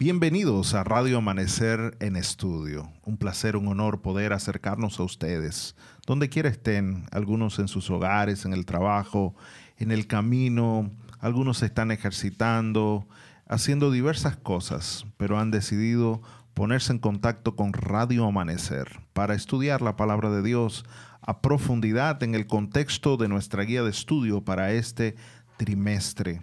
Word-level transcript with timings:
Bienvenidos 0.00 0.72
a 0.72 0.82
Radio 0.82 1.18
Amanecer 1.18 1.94
en 2.00 2.16
Estudio. 2.16 2.90
Un 3.04 3.18
placer, 3.18 3.54
un 3.54 3.68
honor 3.68 4.00
poder 4.00 4.32
acercarnos 4.32 4.98
a 4.98 5.02
ustedes, 5.02 5.76
donde 6.06 6.30
quiera 6.30 6.48
estén, 6.48 7.04
algunos 7.12 7.58
en 7.58 7.68
sus 7.68 7.90
hogares, 7.90 8.46
en 8.46 8.54
el 8.54 8.64
trabajo, 8.64 9.34
en 9.76 9.90
el 9.90 10.06
camino, 10.06 10.90
algunos 11.18 11.62
están 11.62 11.90
ejercitando, 11.90 13.06
haciendo 13.46 13.90
diversas 13.90 14.38
cosas, 14.38 15.04
pero 15.18 15.38
han 15.38 15.50
decidido 15.50 16.22
ponerse 16.54 16.94
en 16.94 16.98
contacto 16.98 17.54
con 17.54 17.74
Radio 17.74 18.24
Amanecer 18.24 19.00
para 19.12 19.34
estudiar 19.34 19.82
la 19.82 19.96
palabra 19.96 20.30
de 20.30 20.42
Dios 20.42 20.86
a 21.20 21.42
profundidad 21.42 22.22
en 22.22 22.34
el 22.34 22.46
contexto 22.46 23.18
de 23.18 23.28
nuestra 23.28 23.64
guía 23.64 23.82
de 23.82 23.90
estudio 23.90 24.46
para 24.46 24.72
este 24.72 25.14
trimestre. 25.58 26.40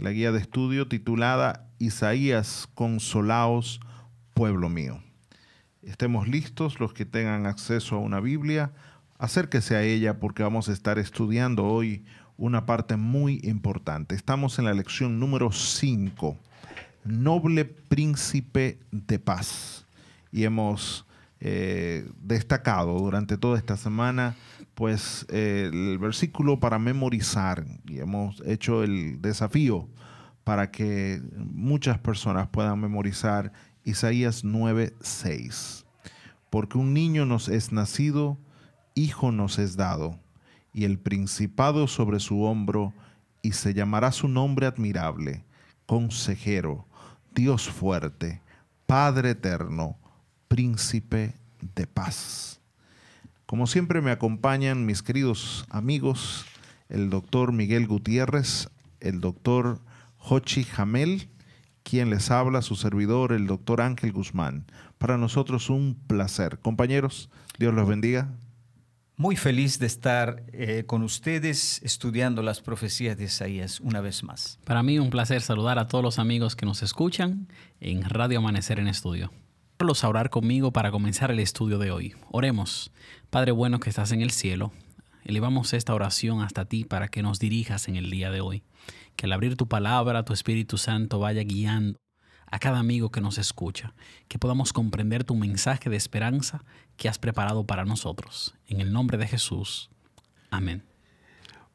La 0.00 0.12
guía 0.12 0.32
de 0.32 0.38
estudio 0.38 0.88
titulada 0.88 1.68
Isaías, 1.78 2.66
consolaos, 2.72 3.80
pueblo 4.32 4.70
mío. 4.70 5.02
Estemos 5.82 6.26
listos 6.26 6.80
los 6.80 6.94
que 6.94 7.04
tengan 7.04 7.44
acceso 7.44 7.96
a 7.96 7.98
una 7.98 8.18
Biblia, 8.20 8.72
acérquese 9.18 9.76
a 9.76 9.82
ella 9.82 10.18
porque 10.18 10.42
vamos 10.42 10.70
a 10.70 10.72
estar 10.72 10.98
estudiando 10.98 11.66
hoy 11.66 12.06
una 12.38 12.64
parte 12.64 12.96
muy 12.96 13.40
importante. 13.42 14.14
Estamos 14.14 14.58
en 14.58 14.64
la 14.64 14.72
lección 14.72 15.20
número 15.20 15.52
5, 15.52 16.38
noble 17.04 17.66
príncipe 17.66 18.78
de 18.90 19.18
paz. 19.18 19.84
Y 20.32 20.44
hemos 20.44 21.04
eh, 21.40 22.10
destacado 22.22 22.98
durante 22.98 23.36
toda 23.36 23.58
esta 23.58 23.76
semana 23.76 24.34
pues 24.80 25.26
el 25.28 25.98
versículo 25.98 26.58
para 26.58 26.78
memorizar 26.78 27.66
y 27.86 27.98
hemos 27.98 28.42
hecho 28.46 28.82
el 28.82 29.20
desafío 29.20 29.90
para 30.42 30.70
que 30.70 31.20
muchas 31.36 31.98
personas 31.98 32.48
puedan 32.48 32.80
memorizar 32.80 33.52
Isaías 33.84 34.42
9:6. 34.42 35.84
Porque 36.48 36.78
un 36.78 36.94
niño 36.94 37.26
nos 37.26 37.50
es 37.50 37.72
nacido, 37.72 38.38
hijo 38.94 39.32
nos 39.32 39.58
es 39.58 39.76
dado, 39.76 40.18
y 40.72 40.84
el 40.84 40.98
principado 40.98 41.86
sobre 41.86 42.18
su 42.18 42.44
hombro, 42.44 42.94
y 43.42 43.52
se 43.52 43.74
llamará 43.74 44.12
su 44.12 44.28
nombre 44.28 44.64
admirable, 44.64 45.44
consejero, 45.84 46.86
Dios 47.34 47.68
fuerte, 47.68 48.40
Padre 48.86 49.32
eterno, 49.32 49.98
príncipe 50.48 51.34
de 51.74 51.86
paz. 51.86 52.59
Como 53.50 53.66
siempre 53.66 54.00
me 54.00 54.12
acompañan 54.12 54.86
mis 54.86 55.02
queridos 55.02 55.64
amigos, 55.70 56.46
el 56.88 57.10
doctor 57.10 57.50
Miguel 57.50 57.88
Gutiérrez, 57.88 58.68
el 59.00 59.20
doctor 59.20 59.80
Jochi 60.18 60.62
Jamel, 60.62 61.28
quien 61.82 62.10
les 62.10 62.30
habla, 62.30 62.62
su 62.62 62.76
servidor, 62.76 63.32
el 63.32 63.48
doctor 63.48 63.80
Ángel 63.80 64.12
Guzmán. 64.12 64.66
Para 64.98 65.18
nosotros 65.18 65.68
un 65.68 65.96
placer. 66.06 66.60
Compañeros, 66.60 67.28
Dios 67.58 67.74
los 67.74 67.88
bendiga. 67.88 68.28
Muy 69.16 69.34
feliz 69.34 69.80
de 69.80 69.86
estar 69.86 70.44
eh, 70.52 70.84
con 70.86 71.02
ustedes 71.02 71.82
estudiando 71.82 72.44
las 72.44 72.60
profecías 72.60 73.18
de 73.18 73.24
Isaías 73.24 73.80
una 73.80 74.00
vez 74.00 74.22
más. 74.22 74.60
Para 74.64 74.84
mí 74.84 75.00
un 75.00 75.10
placer 75.10 75.42
saludar 75.42 75.80
a 75.80 75.88
todos 75.88 76.04
los 76.04 76.20
amigos 76.20 76.54
que 76.54 76.66
nos 76.66 76.84
escuchan 76.84 77.48
en 77.80 78.08
Radio 78.08 78.38
Amanecer 78.38 78.78
en 78.78 78.86
Estudio. 78.86 79.32
A 79.80 80.08
orar 80.08 80.28
conmigo 80.28 80.72
para 80.72 80.90
comenzar 80.90 81.30
el 81.30 81.38
estudio 81.38 81.78
de 81.78 81.90
hoy. 81.90 82.14
Oremos. 82.30 82.92
Padre 83.30 83.50
bueno 83.50 83.80
que 83.80 83.88
estás 83.88 84.12
en 84.12 84.20
el 84.20 84.30
cielo, 84.30 84.72
elevamos 85.24 85.72
esta 85.72 85.94
oración 85.94 86.42
hasta 86.42 86.66
ti 86.66 86.84
para 86.84 87.08
que 87.08 87.22
nos 87.22 87.38
dirijas 87.38 87.88
en 87.88 87.96
el 87.96 88.10
día 88.10 88.30
de 88.30 88.42
hoy 88.42 88.62
que 89.16 89.24
al 89.24 89.32
abrir 89.32 89.56
tu 89.56 89.68
palabra, 89.68 90.22
tu 90.22 90.34
Espíritu 90.34 90.76
Santo 90.76 91.18
vaya 91.18 91.42
guiando 91.44 91.98
a 92.46 92.58
cada 92.58 92.78
amigo 92.78 93.10
que 93.10 93.22
nos 93.22 93.38
escucha, 93.38 93.94
que 94.28 94.38
podamos 94.38 94.74
comprender 94.74 95.24
tu 95.24 95.34
mensaje 95.34 95.88
de 95.88 95.96
esperanza 95.96 96.62
que 96.98 97.08
has 97.08 97.18
preparado 97.18 97.64
para 97.64 97.86
nosotros. 97.86 98.54
En 98.66 98.82
el 98.82 98.92
nombre 98.92 99.16
de 99.16 99.26
Jesús. 99.26 99.90
Amén. 100.50 100.84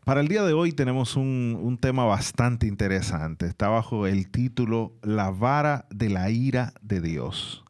Para 0.05 0.21
el 0.21 0.27
día 0.27 0.43
de 0.43 0.53
hoy 0.53 0.73
tenemos 0.73 1.15
un, 1.15 1.79
tema 1.81 2.05
bastante 2.05 2.67
interesante. 2.67 3.47
Está 3.47 3.67
bajo 3.67 4.05
el 4.05 4.29
título 4.29 4.93
La 5.01 5.31
vara 5.31 5.87
de 5.89 6.09
la 6.09 6.29
ira 6.29 6.71
de 6.81 7.01
Dios. 7.01 7.64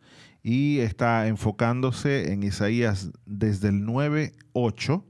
Y 0.48 0.78
está 0.82 1.26
enfocándose 1.26 2.32
en 2.32 2.44
Isaías 2.44 3.10
desde 3.26 3.70
el 3.70 3.82
9.8 3.82 5.04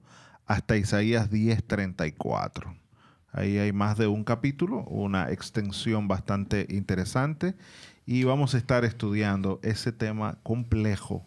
hasta 0.46 0.78
Isaías 0.78 1.30
10.34. 1.30 2.74
Ahí 3.34 3.58
hay 3.58 3.74
más 3.74 3.98
de 3.98 4.08
un 4.08 4.24
capítulo, 4.24 4.86
una 4.86 5.30
extensión 5.34 6.08
bastante 6.08 6.68
interesante 6.70 7.54
y 8.06 8.24
vamos 8.24 8.56
a 8.56 8.58
estar 8.58 8.86
estudiando 8.86 9.60
ese 9.62 9.92
tema 9.92 10.38
complejo 10.42 11.26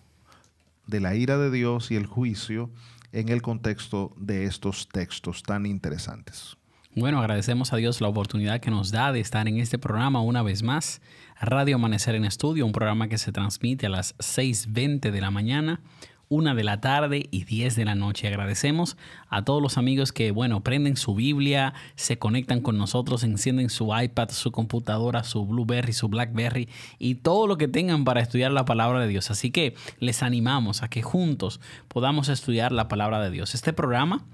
de 0.86 1.00
la 1.00 1.14
ira 1.14 1.36
de 1.36 1.50
Dios 1.50 1.90
y 1.90 1.96
el 1.96 2.06
juicio 2.06 2.70
en 3.12 3.28
el 3.28 3.42
contexto 3.42 4.14
de 4.16 4.46
estos 4.46 4.88
textos 4.88 5.42
tan 5.42 5.66
interesantes. 5.66 6.56
Bueno, 6.94 7.20
agradecemos 7.20 7.72
a 7.72 7.76
Dios 7.76 8.00
la 8.00 8.08
oportunidad 8.08 8.60
que 8.60 8.70
nos 8.70 8.90
da 8.90 9.12
de 9.12 9.20
estar 9.20 9.46
en 9.46 9.58
este 9.58 9.78
programa 9.78 10.20
una 10.22 10.42
vez 10.42 10.62
más. 10.62 11.00
Radio 11.41 11.76
Amanecer 11.76 12.16
en 12.16 12.25
Estudio, 12.25 12.66
un 12.66 12.72
programa 12.72 13.06
que 13.09 13.16
se 13.16 13.31
transmite 13.31 13.87
a 13.87 13.91
las 13.91 14.16
6.20 14.19 15.12
de 15.12 15.21
la 15.21 15.31
mañana 15.31 15.81
una 16.28 16.54
de 16.54 16.65
la 16.65 16.81
tarde 16.81 17.28
y 17.31 17.44
10 17.44 17.76
de 17.76 17.84
la 17.84 17.94
noche. 17.94 18.28
Agradecemos 18.28 18.97
a 19.28 19.44
todos 19.44 19.62
los 19.62 19.78
amigos 19.78 20.12
que, 20.12 20.31
bueno, 20.31 20.62
prenden 20.62 20.97
su 20.97 21.15
Biblia, 21.15 21.75
se 21.94 22.19
conectan 22.19 22.60
con 22.60 22.76
nosotros, 22.76 23.25
encienden 23.25 23.71
su 23.71 23.97
iPad, 23.97 24.31
su 24.31 24.53
computadora, 24.53 25.25
su 25.25 25.47
Blueberry, 25.47 25.93
su 25.93 26.09
Blackberry 26.09 26.69
y 26.99 27.16
todo 27.16 27.47
lo 27.47 27.56
que 27.56 27.69
tengan 27.69 28.05
para 28.05 28.20
estudiar 28.20 28.53
la 28.53 28.65
palabra 28.65 29.00
de 29.00 29.09
Dios. 29.09 29.31
Así 29.31 29.50
que 29.50 29.75
les 30.00 30.22
animamos 30.22 30.82
a 30.82 30.88
que 30.88 31.03
juntos 31.03 31.60
podamos 31.88 32.28
estudiar 32.28 32.72
la 32.72 32.88
palabra 32.88 33.20
de 33.20 33.31
Dios. 33.31 33.55
Este 33.55 33.72
programa 33.72 34.25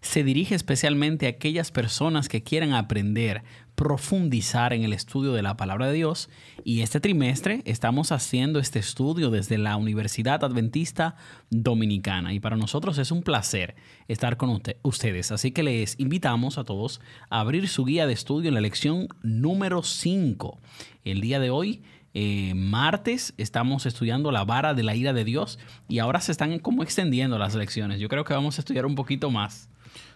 se 0.00 0.24
dirige 0.24 0.54
especialmente 0.54 1.26
a 1.26 1.30
aquellas 1.30 1.70
personas 1.70 2.28
que 2.28 2.42
quieran 2.42 2.72
aprender, 2.72 3.44
profundizar 3.74 4.72
en 4.72 4.82
el 4.82 4.92
estudio 4.92 5.32
de 5.32 5.42
la 5.42 5.56
palabra 5.56 5.86
de 5.86 5.94
Dios. 5.94 6.28
Y 6.64 6.82
este 6.82 7.00
trimestre 7.00 7.62
estamos 7.64 8.12
haciendo 8.12 8.58
este 8.58 8.78
estudio 8.78 9.30
desde 9.30 9.58
la 9.58 9.76
Universidad 9.76 10.44
Adventista 10.44 11.16
Dominicana. 11.50 12.32
Y 12.32 12.40
para 12.40 12.56
nosotros 12.56 12.98
es 12.98 13.10
un 13.10 13.22
placer 13.22 13.74
estar 14.08 14.36
con 14.36 14.60
ustedes. 14.82 15.32
Así 15.32 15.52
que 15.52 15.62
les 15.62 15.98
invitamos 15.98 16.58
a 16.58 16.64
todos 16.64 17.00
a 17.30 17.40
abrir 17.40 17.68
su 17.68 17.84
guía 17.84 18.06
de 18.06 18.12
estudio 18.12 18.48
en 18.48 18.54
la 18.54 18.60
lección 18.60 19.08
número 19.22 19.82
5. 19.82 20.58
El 21.04 21.20
día 21.20 21.40
de 21.40 21.50
hoy 21.50 21.82
eh, 22.14 22.52
martes 22.54 23.32
estamos 23.38 23.86
estudiando 23.86 24.32
la 24.32 24.44
vara 24.44 24.74
de 24.74 24.82
la 24.82 24.94
ira 24.94 25.14
de 25.14 25.24
Dios 25.24 25.58
y 25.88 25.98
ahora 25.98 26.20
se 26.20 26.32
están 26.32 26.58
como 26.58 26.82
extendiendo 26.82 27.38
las 27.38 27.54
lecciones. 27.54 28.00
Yo 28.00 28.08
creo 28.08 28.24
que 28.24 28.34
vamos 28.34 28.58
a 28.58 28.60
estudiar 28.60 28.86
un 28.86 28.94
poquito 28.94 29.30
más. 29.30 29.70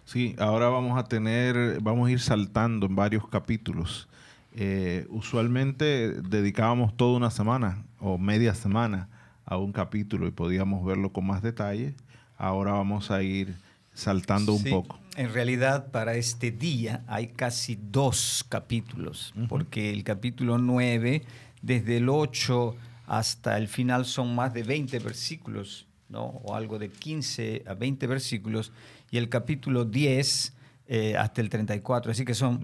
Sí, 0.06 0.36
ahora 0.38 0.68
vamos 0.68 0.96
a 0.96 1.04
tener, 1.04 1.80
vamos 1.82 2.08
a 2.08 2.12
ir 2.12 2.20
saltando 2.20 2.86
en 2.86 2.94
varios 2.94 3.28
capítulos. 3.28 4.08
Eh, 4.54 5.04
usualmente 5.10 6.22
dedicábamos 6.22 6.96
toda 6.96 7.16
una 7.16 7.30
semana 7.30 7.84
o 7.98 8.16
media 8.16 8.54
semana 8.54 9.08
a 9.44 9.58
un 9.58 9.72
capítulo 9.72 10.28
y 10.28 10.30
podíamos 10.30 10.86
verlo 10.86 11.12
con 11.12 11.26
más 11.26 11.42
detalle. 11.42 11.94
Ahora 12.38 12.72
vamos 12.72 13.10
a 13.10 13.20
ir 13.24 13.56
saltando 13.94 14.54
un 14.54 14.62
poco. 14.62 15.00
En 15.16 15.34
realidad, 15.34 15.90
para 15.90 16.14
este 16.14 16.52
día 16.52 17.02
hay 17.08 17.26
casi 17.26 17.76
dos 17.76 18.46
capítulos, 18.48 19.34
porque 19.48 19.90
el 19.90 20.04
capítulo 20.04 20.56
9, 20.58 21.22
desde 21.62 21.96
el 21.96 22.08
8 22.08 22.76
hasta 23.08 23.58
el 23.58 23.66
final, 23.66 24.04
son 24.04 24.36
más 24.36 24.54
de 24.54 24.62
20 24.62 25.00
versículos, 25.00 25.86
¿no? 26.08 26.26
o 26.26 26.54
algo 26.54 26.78
de 26.78 26.90
15 26.90 27.64
a 27.66 27.74
20 27.74 28.06
versículos 28.06 28.70
y 29.16 29.18
el 29.18 29.30
capítulo 29.30 29.86
10 29.86 30.54
eh, 30.88 31.16
hasta 31.16 31.40
el 31.40 31.48
34. 31.48 32.12
Así 32.12 32.26
que 32.26 32.34
son 32.34 32.60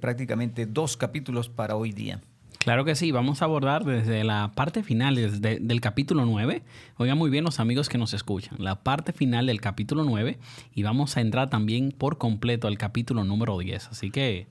prácticamente 0.00 0.66
dos 0.66 0.96
capítulos 0.96 1.48
para 1.48 1.76
hoy 1.76 1.92
día. 1.92 2.20
Claro 2.58 2.84
que 2.84 2.96
sí, 2.96 3.12
vamos 3.12 3.40
a 3.40 3.44
abordar 3.44 3.84
desde 3.84 4.24
la 4.24 4.50
parte 4.56 4.82
final 4.82 5.14
desde, 5.14 5.60
del 5.60 5.80
capítulo 5.80 6.26
9. 6.26 6.62
Oigan 6.96 7.16
muy 7.16 7.30
bien 7.30 7.44
los 7.44 7.60
amigos 7.60 7.88
que 7.88 7.96
nos 7.96 8.12
escuchan, 8.12 8.56
la 8.58 8.82
parte 8.82 9.12
final 9.12 9.46
del 9.46 9.60
capítulo 9.60 10.02
9 10.02 10.36
y 10.74 10.82
vamos 10.82 11.16
a 11.16 11.20
entrar 11.20 11.48
también 11.48 11.92
por 11.92 12.18
completo 12.18 12.66
al 12.66 12.76
capítulo 12.76 13.22
número 13.22 13.56
10. 13.56 13.88
Así 13.88 14.10
que... 14.10 14.48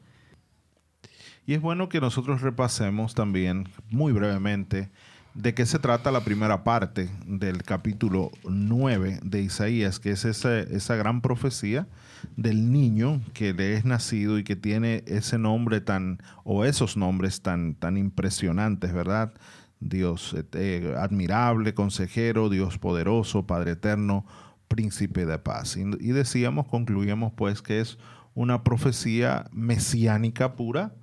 Y 1.46 1.54
es 1.54 1.62
bueno 1.62 1.90
que 1.90 2.00
nosotros 2.00 2.42
repasemos 2.42 3.14
también 3.14 3.68
muy 3.90 4.14
brevemente 4.14 4.90
de 5.38 5.54
qué 5.54 5.68
se 5.68 5.78
trata 5.78 6.12
la 6.12 6.22
primera 6.22 6.64
parte 6.64 7.10
del 7.28 7.62
capítulo 7.62 8.32
9 8.50 9.20
de 9.22 9.44
Isaías, 9.44 10.00
que 10.00 10.10
es 10.10 10.26
esa, 10.26 10.60
esa 10.60 10.96
gran 10.96 11.22
profecía 11.22 11.88
del 12.36 12.72
niño 12.72 13.22
que 13.34 13.54
le 13.54 13.76
es 13.76 13.86
nacido 13.86 14.40
y 14.40 14.44
que 14.44 14.56
tiene 14.56 15.04
ese 15.06 15.38
nombre 15.38 15.80
tan, 15.80 16.18
o 16.44 16.66
esos 16.66 16.98
nombres 16.98 17.42
tan, 17.42 17.76
tan 17.76 17.98
impresionantes, 17.98 18.92
¿verdad? 18.92 19.32
Dios 19.80 20.36
eh, 20.54 20.96
admirable, 20.98 21.76
consejero, 21.76 22.50
Dios 22.50 22.80
poderoso, 22.80 23.46
Padre 23.46 23.74
eterno, 23.74 24.26
príncipe 24.68 25.28
de 25.28 25.38
paz. 25.38 25.78
Y, 25.78 25.82
y 26.00 26.14
decíamos, 26.14 26.68
concluíamos 26.68 27.32
pues 27.34 27.62
que 27.62 27.80
es 27.80 28.00
una 28.34 28.64
profecía 28.64 29.46
mesiánica 29.52 30.56
pura, 30.56 30.96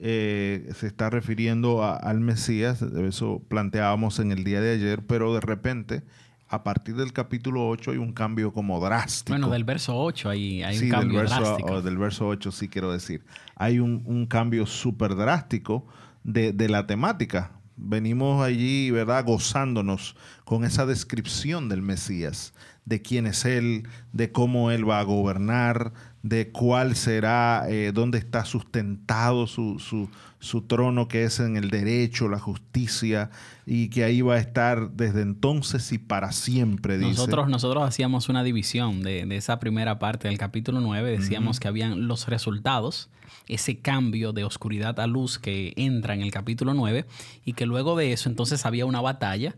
eh, 0.00 0.70
se 0.74 0.86
está 0.86 1.10
refiriendo 1.10 1.84
al 1.84 2.20
Mesías, 2.20 2.80
eso 2.82 3.42
planteábamos 3.48 4.18
en 4.18 4.32
el 4.32 4.44
día 4.44 4.60
de 4.60 4.72
ayer, 4.72 5.02
pero 5.06 5.34
de 5.34 5.40
repente 5.40 6.02
a 6.48 6.64
partir 6.64 6.96
del 6.96 7.12
capítulo 7.12 7.68
8 7.68 7.92
hay 7.92 7.96
un 7.98 8.12
cambio 8.12 8.52
como 8.52 8.80
drástico. 8.80 9.32
Bueno, 9.32 9.50
del 9.50 9.64
verso 9.64 9.96
8 9.96 10.30
hay, 10.30 10.62
hay 10.62 10.78
un 10.78 10.88
cambio 10.88 11.18
del 11.18 11.28
verso, 11.28 11.40
drástico. 11.40 11.82
del 11.82 11.98
verso 11.98 12.26
8 12.28 12.50
sí 12.50 12.68
quiero 12.68 12.92
decir. 12.92 13.22
Hay 13.54 13.78
un, 13.78 14.02
un 14.04 14.26
cambio 14.26 14.66
súper 14.66 15.14
drástico 15.14 15.86
de, 16.24 16.52
de, 16.52 16.68
la 16.68 16.86
temática. 16.86 17.52
Venimos 17.82 18.42
allí, 18.44 18.90
¿verdad?, 18.90 19.24
gozándonos 19.24 20.16
con 20.44 20.64
esa 20.64 20.86
descripción 20.86 21.68
del 21.68 21.82
Mesías, 21.82 22.52
de 22.84 23.00
quién 23.02 23.26
es 23.26 23.44
Él, 23.44 23.88
de 24.12 24.32
cómo 24.32 24.70
Él 24.70 24.88
va 24.88 25.00
a 25.00 25.04
gobernar, 25.04 25.92
de 26.22 26.50
cuál 26.50 26.96
será, 26.96 27.64
eh, 27.68 27.92
dónde 27.94 28.18
está 28.18 28.44
sustentado 28.44 29.46
su, 29.46 29.78
su, 29.78 30.10
su, 30.38 30.62
trono, 30.62 31.08
que 31.08 31.24
es 31.24 31.40
en 31.40 31.56
el 31.56 31.70
derecho, 31.70 32.28
la 32.28 32.38
justicia, 32.38 33.30
y 33.64 33.88
que 33.88 34.04
ahí 34.04 34.20
va 34.20 34.34
a 34.34 34.38
estar 34.38 34.90
desde 34.90 35.22
entonces 35.22 35.92
y 35.92 35.98
para 35.98 36.32
siempre. 36.32 36.98
Dice. 36.98 37.10
Nosotros, 37.10 37.48
nosotros 37.48 37.84
hacíamos 37.84 38.28
una 38.28 38.42
división 38.42 39.02
de, 39.02 39.24
de 39.24 39.36
esa 39.36 39.58
primera 39.58 39.98
parte 39.98 40.28
del 40.28 40.36
capítulo 40.36 40.80
9, 40.80 41.10
decíamos 41.10 41.56
uh 41.56 41.58
-huh. 41.58 41.62
que 41.62 41.68
habían 41.68 42.08
los 42.08 42.28
resultados, 42.28 43.08
ese 43.54 43.78
cambio 43.80 44.32
de 44.32 44.44
oscuridad 44.44 44.98
a 45.00 45.06
luz 45.06 45.38
que 45.38 45.72
entra 45.76 46.14
en 46.14 46.22
el 46.22 46.30
capítulo 46.30 46.74
9, 46.74 47.04
y 47.44 47.52
que 47.52 47.66
luego 47.66 47.96
de 47.96 48.12
eso 48.12 48.28
entonces 48.28 48.64
había 48.64 48.86
una 48.86 49.00
batalla 49.00 49.54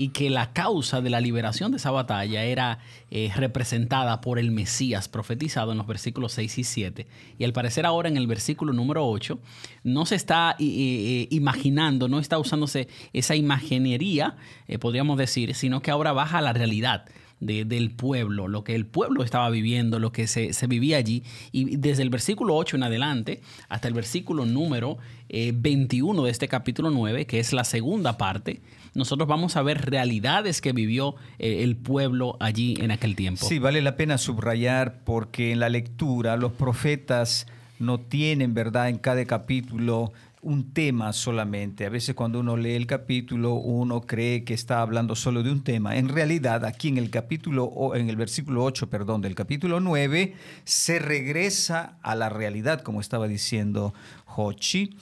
y 0.00 0.10
que 0.10 0.30
la 0.30 0.52
causa 0.52 1.00
de 1.00 1.10
la 1.10 1.20
liberación 1.20 1.72
de 1.72 1.76
esa 1.76 1.90
batalla 1.90 2.44
era 2.44 2.78
eh, 3.10 3.30
representada 3.34 4.20
por 4.20 4.38
el 4.38 4.52
Mesías 4.52 5.08
profetizado 5.08 5.72
en 5.72 5.78
los 5.78 5.88
versículos 5.88 6.32
6 6.32 6.58
y 6.58 6.64
7. 6.64 7.06
Y 7.36 7.44
al 7.44 7.52
parecer 7.52 7.84
ahora 7.84 8.08
en 8.08 8.16
el 8.16 8.28
versículo 8.28 8.72
número 8.72 9.06
8 9.06 9.40
no 9.82 10.06
se 10.06 10.14
está 10.14 10.54
eh, 10.60 11.26
imaginando, 11.30 12.06
no 12.06 12.20
está 12.20 12.38
usándose 12.38 12.86
esa 13.12 13.34
imaginería, 13.34 14.36
eh, 14.68 14.78
podríamos 14.78 15.18
decir, 15.18 15.54
sino 15.56 15.82
que 15.82 15.90
ahora 15.90 16.12
baja 16.12 16.38
a 16.38 16.42
la 16.42 16.52
realidad. 16.52 17.04
De, 17.40 17.64
del 17.64 17.92
pueblo, 17.92 18.48
lo 18.48 18.64
que 18.64 18.74
el 18.74 18.84
pueblo 18.84 19.22
estaba 19.22 19.48
viviendo, 19.48 20.00
lo 20.00 20.10
que 20.10 20.26
se, 20.26 20.52
se, 20.52 20.66
vivía 20.66 20.96
allí. 20.96 21.22
Y 21.52 21.76
desde 21.76 22.02
el 22.02 22.10
versículo 22.10 22.56
8 22.56 22.76
en 22.76 22.82
adelante 22.82 23.42
hasta 23.68 23.86
el 23.86 23.94
versículo 23.94 24.44
número 24.44 24.98
eh, 25.28 25.52
21 25.54 26.24
de 26.24 26.30
este 26.30 26.48
capítulo 26.48 26.90
9, 26.90 27.26
que 27.26 27.38
es 27.38 27.52
la 27.52 27.62
segunda 27.62 28.18
parte, 28.18 28.60
nosotros 28.94 29.28
vamos 29.28 29.56
a 29.56 29.62
ver 29.62 29.90
realidades 29.90 30.60
que 30.60 30.72
vivió 30.72 31.14
eh, 31.38 31.62
el 31.62 31.76
pueblo 31.76 32.36
allí 32.40 32.76
en 32.80 32.90
aquel 32.90 33.14
tiempo. 33.14 33.46
Sí, 33.46 33.58
vale 33.58 33.80
la 33.82 33.96
pena 33.96 34.18
subrayar 34.18 35.04
porque 35.04 35.52
en 35.52 35.60
la 35.60 35.68
lectura 35.68 36.36
los 36.36 36.52
profetas 36.52 37.46
no 37.78 38.00
tienen, 38.00 38.54
¿verdad?, 38.54 38.88
en 38.88 38.98
cada 38.98 39.24
capítulo 39.24 40.12
un 40.42 40.72
tema 40.72 41.12
solamente. 41.12 41.86
A 41.86 41.88
veces 41.88 42.14
cuando 42.14 42.40
uno 42.40 42.56
lee 42.56 42.74
el 42.74 42.86
capítulo, 42.86 43.54
uno 43.54 44.02
cree 44.02 44.44
que 44.44 44.54
está 44.54 44.80
hablando 44.80 45.16
solo 45.16 45.42
de 45.42 45.50
un 45.50 45.64
tema. 45.64 45.96
En 45.96 46.08
realidad, 46.08 46.64
aquí 46.64 46.88
en 46.88 46.98
el 46.98 47.10
capítulo, 47.10 47.94
en 47.94 48.08
el 48.08 48.16
versículo 48.16 48.64
8, 48.64 48.88
perdón, 48.88 49.20
del 49.20 49.34
capítulo 49.34 49.80
9, 49.80 50.34
se 50.64 50.98
regresa 50.98 51.98
a 52.02 52.14
la 52.14 52.28
realidad, 52.28 52.82
como 52.82 53.00
estaba 53.00 53.26
diciendo 53.26 53.94
Hochi, 54.36 54.96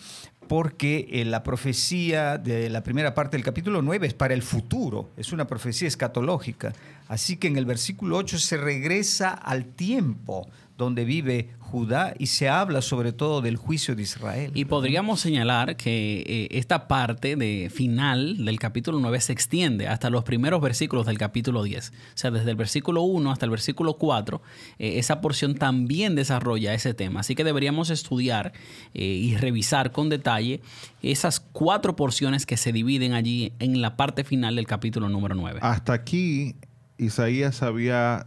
porque 0.48 1.08
eh, 1.10 1.24
la 1.24 1.42
profecía 1.42 2.38
de 2.38 2.70
la 2.70 2.82
primera 2.82 3.14
parte 3.14 3.36
del 3.36 3.44
capítulo 3.44 3.82
9 3.82 4.06
es 4.06 4.14
para 4.14 4.34
el 4.34 4.42
futuro, 4.42 5.10
es 5.16 5.32
una 5.32 5.46
profecía 5.46 5.88
escatológica. 5.88 6.72
Así 7.08 7.36
que 7.36 7.48
en 7.48 7.56
el 7.56 7.66
versículo 7.66 8.16
8 8.16 8.38
se 8.38 8.56
regresa 8.56 9.30
al 9.30 9.66
tiempo 9.66 10.48
donde 10.76 11.04
vive 11.04 11.50
Judá 11.58 12.14
y 12.18 12.26
se 12.26 12.48
habla 12.48 12.80
sobre 12.80 13.12
todo 13.12 13.40
del 13.40 13.56
juicio 13.56 13.96
de 13.96 14.02
Israel. 14.02 14.52
Y 14.54 14.66
podríamos 14.66 15.20
señalar 15.20 15.76
que 15.76 16.22
eh, 16.26 16.48
esta 16.52 16.86
parte 16.86 17.34
de 17.34 17.70
final 17.74 18.44
del 18.44 18.58
capítulo 18.58 19.00
9 19.00 19.20
se 19.20 19.32
extiende 19.32 19.88
hasta 19.88 20.10
los 20.10 20.22
primeros 20.22 20.60
versículos 20.60 21.06
del 21.06 21.18
capítulo 21.18 21.62
10. 21.62 21.90
O 21.90 21.92
sea, 22.14 22.30
desde 22.30 22.50
el 22.50 22.56
versículo 22.56 23.02
1 23.02 23.32
hasta 23.32 23.46
el 23.46 23.50
versículo 23.50 23.94
4, 23.94 24.40
eh, 24.78 24.98
esa 24.98 25.20
porción 25.20 25.56
también 25.56 26.14
desarrolla 26.14 26.72
ese 26.72 26.94
tema. 26.94 27.20
Así 27.20 27.34
que 27.34 27.42
deberíamos 27.42 27.90
estudiar 27.90 28.52
eh, 28.94 29.04
y 29.04 29.36
revisar 29.36 29.90
con 29.92 30.08
detalle 30.08 30.60
esas 31.02 31.40
cuatro 31.40 31.96
porciones 31.96 32.46
que 32.46 32.56
se 32.56 32.72
dividen 32.72 33.12
allí 33.12 33.52
en 33.58 33.80
la 33.80 33.96
parte 33.96 34.24
final 34.24 34.56
del 34.56 34.66
capítulo 34.66 35.08
número 35.08 35.34
9. 35.34 35.60
Hasta 35.62 35.92
aquí, 35.92 36.54
Isaías 36.98 37.62
había 37.62 38.24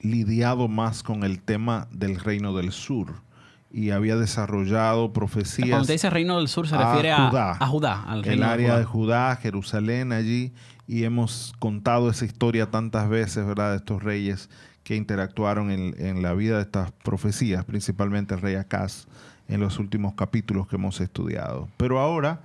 lidiado 0.00 0.68
más 0.68 1.02
con 1.02 1.24
el 1.24 1.40
tema 1.40 1.88
del 1.90 2.18
reino 2.18 2.54
del 2.54 2.72
sur 2.72 3.22
y 3.70 3.90
había 3.90 4.16
desarrollado 4.16 5.12
profecías. 5.12 5.68
Cuando 5.68 5.82
usted 5.82 5.94
dice 5.94 6.10
reino 6.10 6.38
del 6.38 6.48
sur 6.48 6.66
se 6.66 6.76
refiere 6.76 7.12
a 7.12 7.28
Judá, 7.28 7.52
a, 7.52 7.64
a 7.64 7.66
Judá 7.66 8.02
al 8.04 8.24
el 8.24 8.42
área 8.42 8.78
de 8.78 8.84
Judá. 8.84 9.28
de 9.28 9.32
Judá, 9.32 9.36
Jerusalén 9.36 10.12
allí 10.12 10.52
y 10.86 11.04
hemos 11.04 11.52
contado 11.58 12.08
esa 12.08 12.24
historia 12.24 12.70
tantas 12.70 13.08
veces, 13.08 13.46
¿verdad? 13.46 13.72
De 13.72 13.76
estos 13.76 14.02
reyes 14.02 14.48
que 14.84 14.96
interactuaron 14.96 15.70
en, 15.70 15.94
en 15.98 16.22
la 16.22 16.32
vida 16.32 16.56
de 16.56 16.62
estas 16.62 16.92
profecías, 16.92 17.64
principalmente 17.66 18.34
el 18.34 18.40
rey 18.40 18.54
Acaz, 18.54 19.06
en 19.48 19.60
los 19.60 19.78
últimos 19.78 20.14
capítulos 20.14 20.66
que 20.66 20.76
hemos 20.76 21.00
estudiado. 21.00 21.68
Pero 21.76 22.00
ahora 22.00 22.40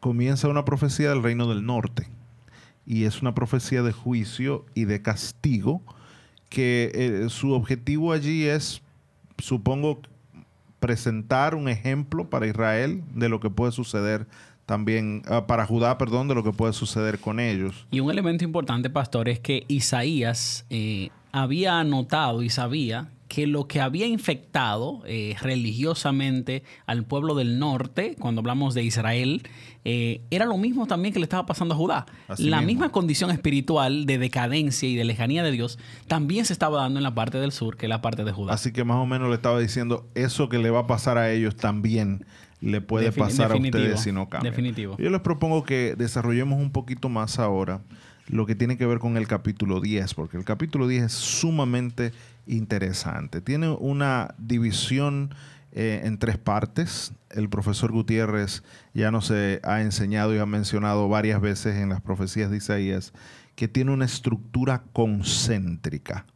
comienza 0.00 0.48
una 0.48 0.64
profecía 0.64 1.10
del 1.10 1.22
reino 1.22 1.48
del 1.48 1.64
norte 1.64 2.08
y 2.84 3.04
es 3.04 3.22
una 3.22 3.34
profecía 3.34 3.82
de 3.82 3.92
juicio 3.92 4.66
y 4.74 4.84
de 4.84 5.02
castigo 5.02 5.82
que 6.48 6.90
eh, 6.94 7.26
su 7.30 7.52
objetivo 7.52 8.12
allí 8.12 8.44
es, 8.44 8.82
supongo, 9.38 10.00
presentar 10.80 11.54
un 11.54 11.68
ejemplo 11.68 12.28
para 12.28 12.46
Israel 12.46 13.02
de 13.14 13.28
lo 13.28 13.40
que 13.40 13.50
puede 13.50 13.72
suceder 13.72 14.26
también, 14.66 15.22
uh, 15.30 15.46
para 15.46 15.66
Judá, 15.66 15.98
perdón, 15.98 16.28
de 16.28 16.34
lo 16.34 16.42
que 16.42 16.52
puede 16.52 16.72
suceder 16.72 17.18
con 17.18 17.40
ellos. 17.40 17.86
Y 17.90 18.00
un 18.00 18.10
elemento 18.10 18.44
importante, 18.44 18.90
pastor, 18.90 19.28
es 19.28 19.40
que 19.40 19.64
Isaías 19.68 20.66
eh, 20.70 21.10
había 21.32 21.82
notado 21.84 22.42
y 22.42 22.50
sabía 22.50 23.08
que 23.28 23.46
lo 23.46 23.66
que 23.66 23.80
había 23.80 24.06
infectado 24.06 25.02
eh, 25.06 25.36
religiosamente 25.40 26.62
al 26.86 27.04
pueblo 27.04 27.34
del 27.34 27.58
norte, 27.58 28.16
cuando 28.18 28.40
hablamos 28.40 28.74
de 28.74 28.82
Israel, 28.82 29.42
eh, 29.84 30.22
era 30.30 30.44
lo 30.44 30.56
mismo 30.56 30.86
también 30.86 31.12
que 31.12 31.20
le 31.20 31.24
estaba 31.24 31.46
pasando 31.46 31.74
a 31.74 31.76
Judá. 31.76 32.06
Así 32.28 32.44
la 32.44 32.58
mismo. 32.58 32.66
misma 32.66 32.92
condición 32.92 33.30
espiritual 33.30 34.06
de 34.06 34.18
decadencia 34.18 34.88
y 34.88 34.96
de 34.96 35.04
lejanía 35.04 35.42
de 35.42 35.50
Dios 35.50 35.78
también 36.06 36.44
se 36.44 36.52
estaba 36.52 36.82
dando 36.82 36.98
en 36.98 37.02
la 37.02 37.14
parte 37.14 37.38
del 37.38 37.52
sur 37.52 37.76
que 37.76 37.88
la 37.88 38.00
parte 38.00 38.24
de 38.24 38.32
Judá. 38.32 38.52
Así 38.54 38.72
que 38.72 38.84
más 38.84 38.96
o 38.96 39.06
menos 39.06 39.28
le 39.28 39.34
estaba 39.34 39.58
diciendo, 39.58 40.08
eso 40.14 40.48
que 40.48 40.58
le 40.58 40.70
va 40.70 40.80
a 40.80 40.86
pasar 40.86 41.18
a 41.18 41.30
ellos 41.30 41.56
también 41.56 42.24
le 42.60 42.80
puede 42.80 43.06
Defin 43.06 43.24
pasar 43.24 43.52
a 43.52 43.56
ustedes 43.56 44.00
si 44.00 44.12
no 44.12 44.28
cambian. 44.28 44.52
Definitivo. 44.52 44.96
Yo 44.98 45.10
les 45.10 45.20
propongo 45.20 45.64
que 45.64 45.94
desarrollemos 45.96 46.58
un 46.58 46.70
poquito 46.70 47.08
más 47.08 47.38
ahora 47.38 47.82
lo 48.28 48.46
que 48.46 48.54
tiene 48.54 48.76
que 48.76 48.86
ver 48.86 48.98
con 48.98 49.16
el 49.16 49.26
capítulo 49.26 49.80
10, 49.80 50.14
porque 50.14 50.36
el 50.36 50.44
capítulo 50.44 50.88
10 50.88 51.04
es 51.04 51.12
sumamente 51.12 52.12
interesante. 52.46 53.40
Tiene 53.40 53.70
una 53.70 54.34
división 54.38 55.34
eh, 55.72 56.02
en 56.04 56.18
tres 56.18 56.38
partes. 56.38 57.12
El 57.30 57.48
profesor 57.48 57.92
Gutiérrez 57.92 58.62
ya 58.94 59.10
nos 59.10 59.30
eh, 59.30 59.60
ha 59.64 59.82
enseñado 59.82 60.34
y 60.34 60.38
ha 60.38 60.46
mencionado 60.46 61.08
varias 61.08 61.40
veces 61.40 61.76
en 61.76 61.88
las 61.88 62.00
profecías 62.00 62.50
de 62.50 62.58
Isaías 62.58 63.12
que 63.56 63.68
tiene 63.68 63.92
una 63.92 64.04
estructura 64.04 64.84
concéntrica. 64.92 66.26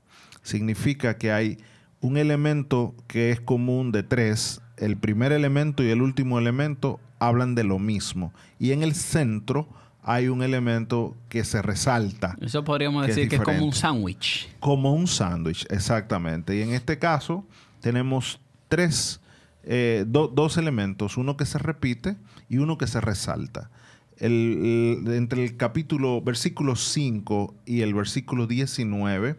Significa 0.42 1.18
que 1.18 1.32
hay 1.32 1.58
un 2.00 2.16
elemento 2.16 2.94
que 3.06 3.30
es 3.30 3.40
común 3.40 3.92
de 3.92 4.02
tres. 4.02 4.60
El 4.76 4.96
primer 4.96 5.32
elemento 5.32 5.82
y 5.82 5.90
el 5.90 6.02
último 6.02 6.38
elemento 6.38 7.00
hablan 7.18 7.54
de 7.54 7.64
lo 7.64 7.78
mismo. 7.78 8.32
Y 8.58 8.72
en 8.72 8.82
el 8.82 8.94
centro 8.94 9.68
hay 10.08 10.28
un 10.28 10.42
elemento 10.42 11.14
que 11.28 11.44
se 11.44 11.60
resalta. 11.60 12.34
Eso 12.40 12.64
podríamos 12.64 13.02
que 13.02 13.08
decir 13.08 13.24
es 13.24 13.28
que 13.28 13.36
es 13.36 13.42
como 13.42 13.62
un 13.62 13.74
sándwich. 13.74 14.48
Como 14.58 14.94
un 14.94 15.06
sándwich, 15.06 15.66
exactamente. 15.68 16.56
Y 16.56 16.62
en 16.62 16.72
este 16.72 16.98
caso 16.98 17.44
tenemos 17.82 18.40
tres, 18.68 19.20
eh, 19.64 20.06
do, 20.08 20.28
dos 20.28 20.56
elementos, 20.56 21.18
uno 21.18 21.36
que 21.36 21.44
se 21.44 21.58
repite 21.58 22.16
y 22.48 22.56
uno 22.56 22.78
que 22.78 22.86
se 22.86 23.02
resalta. 23.02 23.70
El, 24.16 25.04
el, 25.06 25.14
entre 25.14 25.44
el 25.44 25.58
capítulo, 25.58 26.22
versículo 26.22 26.74
5 26.74 27.54
y 27.66 27.82
el 27.82 27.92
versículo 27.92 28.46
19, 28.46 29.36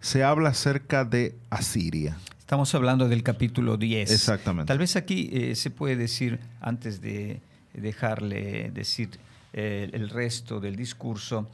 se 0.00 0.24
habla 0.24 0.50
acerca 0.50 1.06
de 1.06 1.38
Asiria. 1.48 2.18
Estamos 2.38 2.74
hablando 2.74 3.08
del 3.08 3.22
capítulo 3.22 3.78
10. 3.78 4.12
Exactamente. 4.12 4.68
Tal 4.68 4.76
vez 4.76 4.94
aquí 4.94 5.30
eh, 5.32 5.54
se 5.54 5.70
puede 5.70 5.96
decir, 5.96 6.38
antes 6.60 7.00
de 7.00 7.40
dejarle 7.72 8.70
decir 8.74 9.08
eh, 9.52 9.90
el 9.92 10.08
resto 10.08 10.60
del 10.60 10.76
discurso, 10.76 11.48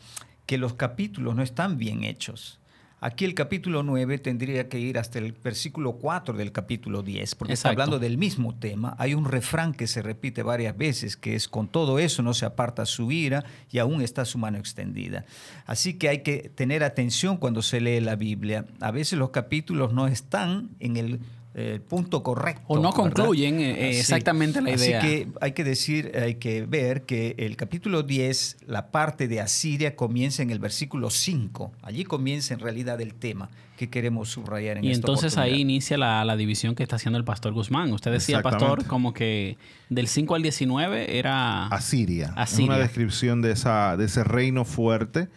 que 0.47 0.59
los 0.59 0.75
capítulos 0.75 1.35
no 1.35 1.43
están 1.43 1.79
bien 1.79 2.05
hechos. 2.05 2.59
Aquí 3.01 3.25
el 3.25 3.35
capítulo 3.35 3.85
9 3.85 4.19
tendría 4.19 4.69
que 4.69 4.81
ir 4.81 4.99
hasta 4.99 5.21
el 5.21 5.31
versículo 5.31 5.99
4 5.99 6.35
del 6.35 6.51
capítulo 6.51 7.05
10, 7.05 7.37
porque 7.37 7.53
Exacto. 7.53 7.69
está 7.69 7.69
hablando 7.69 8.01
del 8.01 8.19
mismo 8.19 8.57
tema. 8.57 8.97
Hay 8.99 9.15
un 9.15 9.25
refrán 9.25 9.73
que 9.73 9.87
se 9.87 10.03
repite 10.03 10.43
varias 10.43 10.77
veces, 10.77 11.17
que 11.17 11.37
es 11.37 11.47
con 11.47 11.69
todo 11.69 12.01
eso 12.01 12.25
no 12.25 12.35
se 12.35 12.45
aparta 12.45 12.87
su 12.87 13.13
ira 13.13 13.45
y 13.71 13.79
aún 13.79 14.03
está 14.03 14.25
su 14.25 14.37
mano 14.39 14.59
extendida. 14.59 15.25
Así 15.65 15.95
que 15.95 16.09
hay 16.09 16.25
que 16.25 16.51
tener 16.53 16.83
atención 16.83 17.37
cuando 17.37 17.63
se 17.63 17.81
lee 17.81 18.01
la 18.01 18.17
Biblia. 18.17 18.65
A 18.81 18.91
veces 18.91 19.17
los 19.17 19.31
capítulos 19.31 19.93
no 19.93 20.09
están 20.09 20.71
en 20.81 20.97
el 20.97 21.21
el 21.59 21.81
punto 21.81 22.23
correcto. 22.23 22.63
O 22.69 22.79
no 22.79 22.93
concluyen 22.93 23.61
eh, 23.61 23.99
exactamente 23.99 24.61
la 24.61 24.71
idea. 24.71 24.99
Así 24.99 25.09
que 25.09 25.29
hay 25.41 25.53
que 25.53 25.65
decir, 25.65 26.13
hay 26.15 26.37
que 26.37 26.65
ver 26.65 27.03
que 27.03 27.35
el 27.39 27.57
capítulo 27.57 28.03
10, 28.03 28.59
la 28.67 28.91
parte 28.91 29.27
de 29.27 29.41
Asiria 29.41 29.97
comienza 29.97 30.43
en 30.43 30.51
el 30.51 30.61
versículo 30.61 31.11
5. 31.11 31.73
Allí 31.83 32.05
comienza 32.05 32.55
en 32.55 32.61
realidad 32.61 33.01
el 33.01 33.15
tema 33.15 33.51
que 33.77 33.91
queremos 33.91 34.29
subrayar 34.29 34.79
en 34.79 34.85
Y 34.85 34.93
entonces 34.93 35.37
ahí 35.37 35.61
inicia 35.61 35.97
la, 35.97 36.37
división 36.37 36.75
que 36.75 36.83
está 36.83 36.97
haciendo 36.97 37.19
el 37.19 37.25
pastor 37.25 37.53
Guzmán. 37.53 37.93
Usted 37.93 38.13
decía, 38.13 38.43
pastor, 38.43 38.85
como 38.87 39.13
que 39.13 39.57
del 39.89 40.09
5 40.09 40.35
al 40.35 40.43
19 40.43 41.19
era... 41.19 41.67
Asiria. 41.69 42.35
Es 42.37 42.59
una 42.59 42.79
descripción 42.79 43.43
de, 43.43 43.53
esa, 43.53 43.97
de 43.97 44.05
ese 44.05 44.23
reino 44.25 44.65
fuerte 44.65 45.29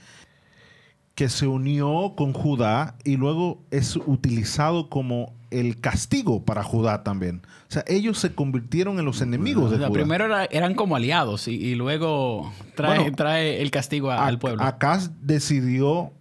que 1.16 1.30
se 1.30 1.48
unió 1.48 2.14
con 2.16 2.34
Judá 2.34 2.96
y 3.04 3.18
luego 3.18 3.62
es 3.70 3.96
utilizado 3.96 4.90
como 4.90 5.34
el 5.52 5.80
castigo 5.80 6.44
para 6.44 6.64
Judá 6.64 7.04
también. 7.04 7.42
O 7.70 7.72
sea, 7.72 7.84
ellos 7.88 8.18
se 8.18 8.34
convirtieron 8.34 8.98
en 9.00 9.06
los 9.06 9.22
enemigos 9.22 9.70
de 9.70 9.78
Judá. 9.78 9.92
Primero 9.92 10.26
eran 10.50 10.74
como 10.76 10.96
aliados 10.96 11.48
y, 11.48 11.76
luego 11.76 12.52
trae, 12.76 13.12
trae 13.12 13.62
el 13.62 13.70
castigo 13.70 14.12
al 14.12 14.40
pueblo. 14.40 14.64
Acá 14.64 15.00
decidió 15.22 16.12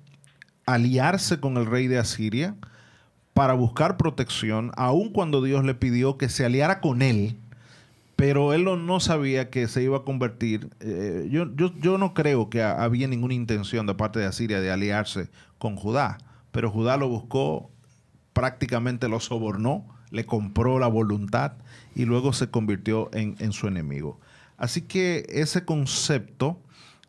aliarse 0.67 1.41
con 1.41 1.57
el 1.57 1.67
rey 1.67 1.87
de 1.87 1.99
Asiria 1.99 2.57
para 3.35 3.55
buscar 3.55 3.97
protección, 3.97 4.73
aun 4.77 5.11
cuando 5.13 5.43
Dios 5.43 5.65
le 5.65 5.75
pidió 5.75 6.19
que 6.19 6.29
se 6.29 6.45
aliara 6.45 6.81
con 6.81 7.01
él, 7.03 7.39
pero 8.17 8.53
él 8.53 8.65
no 8.65 9.01
sabía 9.01 9.49
que 9.49 9.67
se 9.67 9.83
iba 9.83 9.99
a 9.99 10.03
convertir. 10.03 10.69
Eh, 10.81 11.29
yo, 11.31 11.47
yo, 11.55 11.97
no 11.97 12.13
creo 12.13 12.51
que 12.51 12.63
había 12.63 13.09
ninguna 13.09 13.35
intención 13.35 13.87
de 13.87 13.95
parte 13.95 14.19
de 14.19 14.27
Asiria 14.27 14.61
de 14.61 14.71
aliarse 14.71 15.31
con 15.59 15.77
Judá, 15.77 16.19
pero 16.51 16.71
Judá 16.71 16.97
lo 16.97 17.09
buscó, 17.09 17.71
prácticamente 18.41 19.07
lo 19.07 19.21
sobornó, 19.21 19.87
le 20.11 20.25
compró 20.25 20.79
la 20.79 20.87
voluntad 20.87 21.53
y 21.95 22.07
luego 22.07 22.33
se 22.33 22.49
convirtió 22.49 23.11
en, 23.13 23.53
su 23.53 23.69
enemigo. 23.69 24.19
Así 24.57 24.81
que 24.81 25.27
ese 25.29 25.67
concepto 25.67 26.59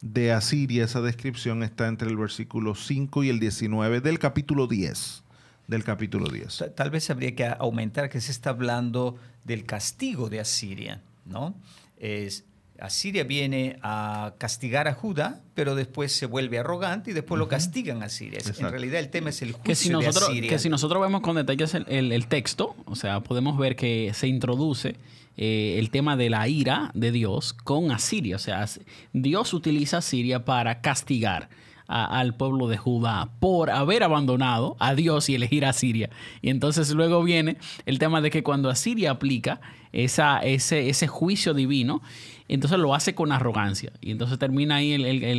de 0.01 0.33
Asiria, 0.33 0.83
esa 0.83 0.99
descripción 0.99 1.63
está 1.63 1.87
entre 1.87 2.09
el 2.09 2.17
versículo 2.17 2.75
5 2.75 3.23
y 3.23 3.29
el 3.29 3.39
19 3.39 4.01
del 4.01 4.19
capítulo 4.19 4.67
10. 4.67 5.23
Del 5.69 5.85
capítulo 5.85 6.27
10. 6.27 6.65
Tal 6.75 6.89
vez 6.89 7.09
habría 7.09 7.33
que 7.33 7.45
aumentar 7.45 8.09
que 8.09 8.19
se 8.19 8.33
está 8.33 8.49
hablando 8.49 9.15
del 9.45 9.63
castigo 9.65 10.29
de 10.29 10.41
Asiria, 10.41 11.01
¿no? 11.23 11.55
Es, 11.95 12.43
Asiria 12.81 13.23
viene 13.23 13.77
a 13.83 14.33
castigar 14.39 14.87
a 14.87 14.93
Judá, 14.93 15.41
pero 15.53 15.75
después 15.75 16.11
se 16.11 16.25
vuelve 16.25 16.59
arrogante 16.59 17.11
y 17.11 17.13
después 17.13 17.37
lo 17.37 17.47
castigan 17.47 18.01
a 18.01 18.07
Asiria. 18.07 18.39
En 18.39 18.69
realidad 18.71 18.99
el 18.99 19.09
tema 19.09 19.29
es 19.29 19.41
el 19.43 19.51
juicio 19.51 19.63
que 19.63 19.75
si 19.75 19.89
nosotros, 19.89 20.21
de 20.21 20.25
Asiria. 20.31 20.49
Que 20.49 20.59
si 20.59 20.69
nosotros 20.69 21.01
vemos 21.01 21.21
con 21.21 21.35
detalles 21.35 21.75
el, 21.75 22.27
texto, 22.27 22.75
o 22.85 22.95
sea, 22.95 23.19
podemos 23.21 23.57
ver 23.57 23.75
que 23.75 24.11
se 24.15 24.27
introduce 24.27 24.95
eh, 25.37 25.75
el 25.77 25.91
tema 25.91 26.17
de 26.17 26.31
la 26.31 26.47
ira 26.47 26.91
de 26.95 27.11
Dios 27.11 27.53
con 27.53 27.91
Asiria. 27.91 28.35
O 28.35 28.39
sea, 28.39 28.65
Dios 29.13 29.53
utiliza 29.53 29.97
a 29.97 29.99
Asiria 29.99 30.43
para 30.43 30.81
castigar 30.81 31.49
al 31.91 32.35
pueblo 32.35 32.67
de 32.67 32.77
Judá 32.77 33.29
por 33.39 33.69
haber 33.69 34.03
abandonado 34.03 34.77
a 34.79 34.95
Dios 34.95 35.29
y 35.29 35.35
elegir 35.35 35.65
a 35.65 35.73
Siria. 35.73 36.09
Y 36.41 36.49
entonces 36.49 36.91
luego 36.91 37.23
viene 37.23 37.57
el 37.85 37.99
tema 37.99 38.21
de 38.21 38.29
que 38.29 38.43
cuando 38.43 38.69
Asiria 38.69 39.11
aplica 39.11 39.59
esa, 39.91 40.39
ese, 40.39 40.89
ese 40.89 41.07
juicio 41.07 41.53
divino, 41.53 42.01
entonces 42.47 42.79
lo 42.79 42.93
hace 42.93 43.15
con 43.15 43.31
arrogancia. 43.31 43.91
Y 44.01 44.11
entonces 44.11 44.37
termina 44.39 44.75
ahí 44.75 44.93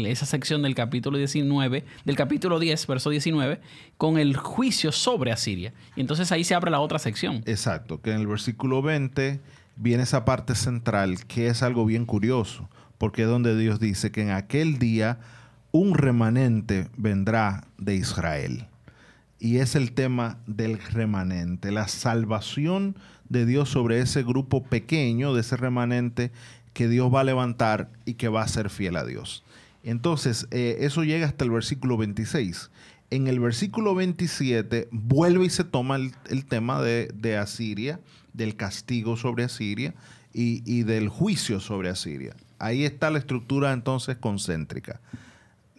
esa 0.07 0.27
sección 0.27 0.63
del 0.63 0.75
capítulo 0.75 1.19
19, 1.19 1.85
del 2.05 2.17
capítulo 2.17 2.59
10, 2.59 2.87
verso 2.87 3.11
19, 3.11 3.61
con 3.99 4.19
el 4.19 4.37
juicio 4.37 4.93
sobre 4.93 5.33
Asiria. 5.33 5.73
Y 5.97 6.01
entonces 6.01 6.33
ahí 6.33 6.45
se 6.45 6.55
abre 6.55 6.71
la 6.71 6.81
otra 6.81 6.99
sección. 6.99 7.43
Exacto, 7.47 8.01
que 8.01 8.13
en 8.13 8.21
el 8.21 8.27
versículo 8.27 8.83
20 8.83 9.41
viene 9.77 10.03
esa 10.03 10.25
parte 10.25 10.55
central, 10.55 11.27
que 11.27 11.49
es 11.49 11.63
algo 11.63 11.85
bien 11.85 12.07
curioso, 12.07 12.69
porque 12.99 13.23
es 13.23 13.29
donde 13.29 13.59
Dios 13.59 13.81
dice 13.81 14.11
que 14.11 14.23
en 14.23 14.31
aquel 14.31 14.79
día 14.79 15.19
un 15.73 15.95
remanente 15.95 16.89
vendrá 16.97 17.67
de 17.79 17.97
Israel. 17.97 18.67
Y 19.41 19.57
es 19.57 19.75
el 19.75 19.93
tema 19.93 20.39
del 20.47 20.79
remanente, 20.79 21.73
la 21.73 21.89
salvación 21.89 22.95
de 23.29 23.47
Dios 23.47 23.71
sobre 23.71 24.01
ese 24.01 24.23
grupo 24.23 24.63
pequeño, 24.63 25.35
de 25.35 25.41
ese 25.41 25.57
remanente 25.57 26.31
que 26.75 26.89
Dios 26.89 27.13
va 27.13 27.23
a 27.23 27.25
levantar 27.25 27.91
y 28.05 28.15
que 28.15 28.29
va 28.29 28.43
a 28.43 28.49
ser 28.49 28.71
fiel 28.71 28.97
a 28.97 29.05
Dios. 29.05 29.43
Entonces, 29.83 30.47
eh, 30.53 30.77
eso 30.81 31.03
llega 31.03 31.27
hasta 31.27 31.45
el 31.45 31.51
versículo 31.51 31.97
26. 31.97 32.71
En 33.11 33.27
el 33.27 33.41
versículo 33.41 33.95
27 33.95 34.89
vuelve 34.93 35.47
y 35.47 35.51
se 35.51 35.65
toma 35.65 35.97
el, 35.97 36.45
tema 36.45 36.81
de, 36.81 37.37
Asiria, 37.37 37.99
del 38.33 38.57
castigo 38.57 39.17
sobre 39.17 39.45
Asiria 39.45 39.95
y, 40.33 40.63
y 40.65 40.85
del 40.85 41.09
juicio 41.09 41.61
sobre 41.61 41.89
Asiria. 41.89 42.37
Ahí 42.59 42.85
está 42.85 43.11
la 43.11 43.19
estructura 43.19 43.73
entonces 43.73 44.17
concéntrica 44.17 45.01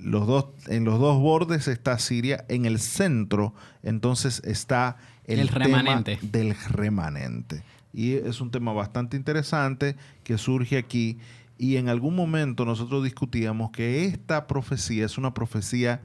los 0.04 0.28
dos, 0.28 0.46
en 0.68 0.84
los 0.84 1.00
dos 1.00 1.20
bordes 1.20 1.68
está 1.68 1.98
Siria, 1.98 2.46
en 2.50 2.66
el 2.66 2.80
centro 2.80 3.54
entonces 3.82 4.42
está 4.46 4.98
el, 5.26 5.48
remanente. 5.48 6.20
del 6.22 6.56
remanente. 6.70 7.64
Y 7.94 8.14
es 8.14 8.42
un 8.42 8.52
tema 8.52 8.74
bastante 8.74 9.18
interesante 9.18 9.96
que 10.24 10.38
surge 10.38 10.78
aquí 10.78 11.20
y 11.58 11.78
en 11.78 11.90
algún 11.90 12.16
momento 12.16 12.66
nosotros 12.66 13.04
discutíamos 13.04 13.72
que 13.72 14.06
esta 14.06 14.48
profecía 14.48 15.06
es 15.06 15.18
una 15.18 15.34
profecía 15.34 16.02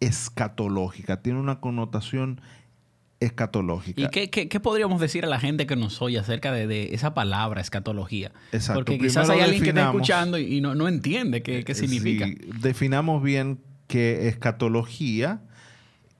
escatológica, 0.00 1.22
tiene 1.22 1.40
una 1.40 1.60
connotación 1.60 2.40
escatológica. 3.24 4.02
¿Y 4.02 4.28
qué, 4.28 4.60
podríamos 4.60 5.00
decir 5.00 5.24
a 5.24 5.28
la 5.28 5.40
gente 5.40 5.66
que 5.66 5.76
nos 5.76 6.00
oye 6.02 6.18
acerca 6.18 6.52
de, 6.52 6.94
esa 6.94 7.14
palabra 7.14 7.60
escatología? 7.60 8.32
Exacto. 8.52 8.84
Porque 8.84 8.98
quizás 8.98 9.28
hay 9.30 9.40
alguien 9.40 9.62
que 9.62 9.68
está 9.70 9.86
escuchando 9.86 10.38
y 10.38 10.60
no, 10.60 10.88
entiende 10.88 11.42
qué, 11.42 11.64
qué 11.64 11.74
significa. 11.74 12.26
definamos 12.60 13.22
bien 13.22 13.60
qué 13.86 14.28
escatología, 14.28 15.42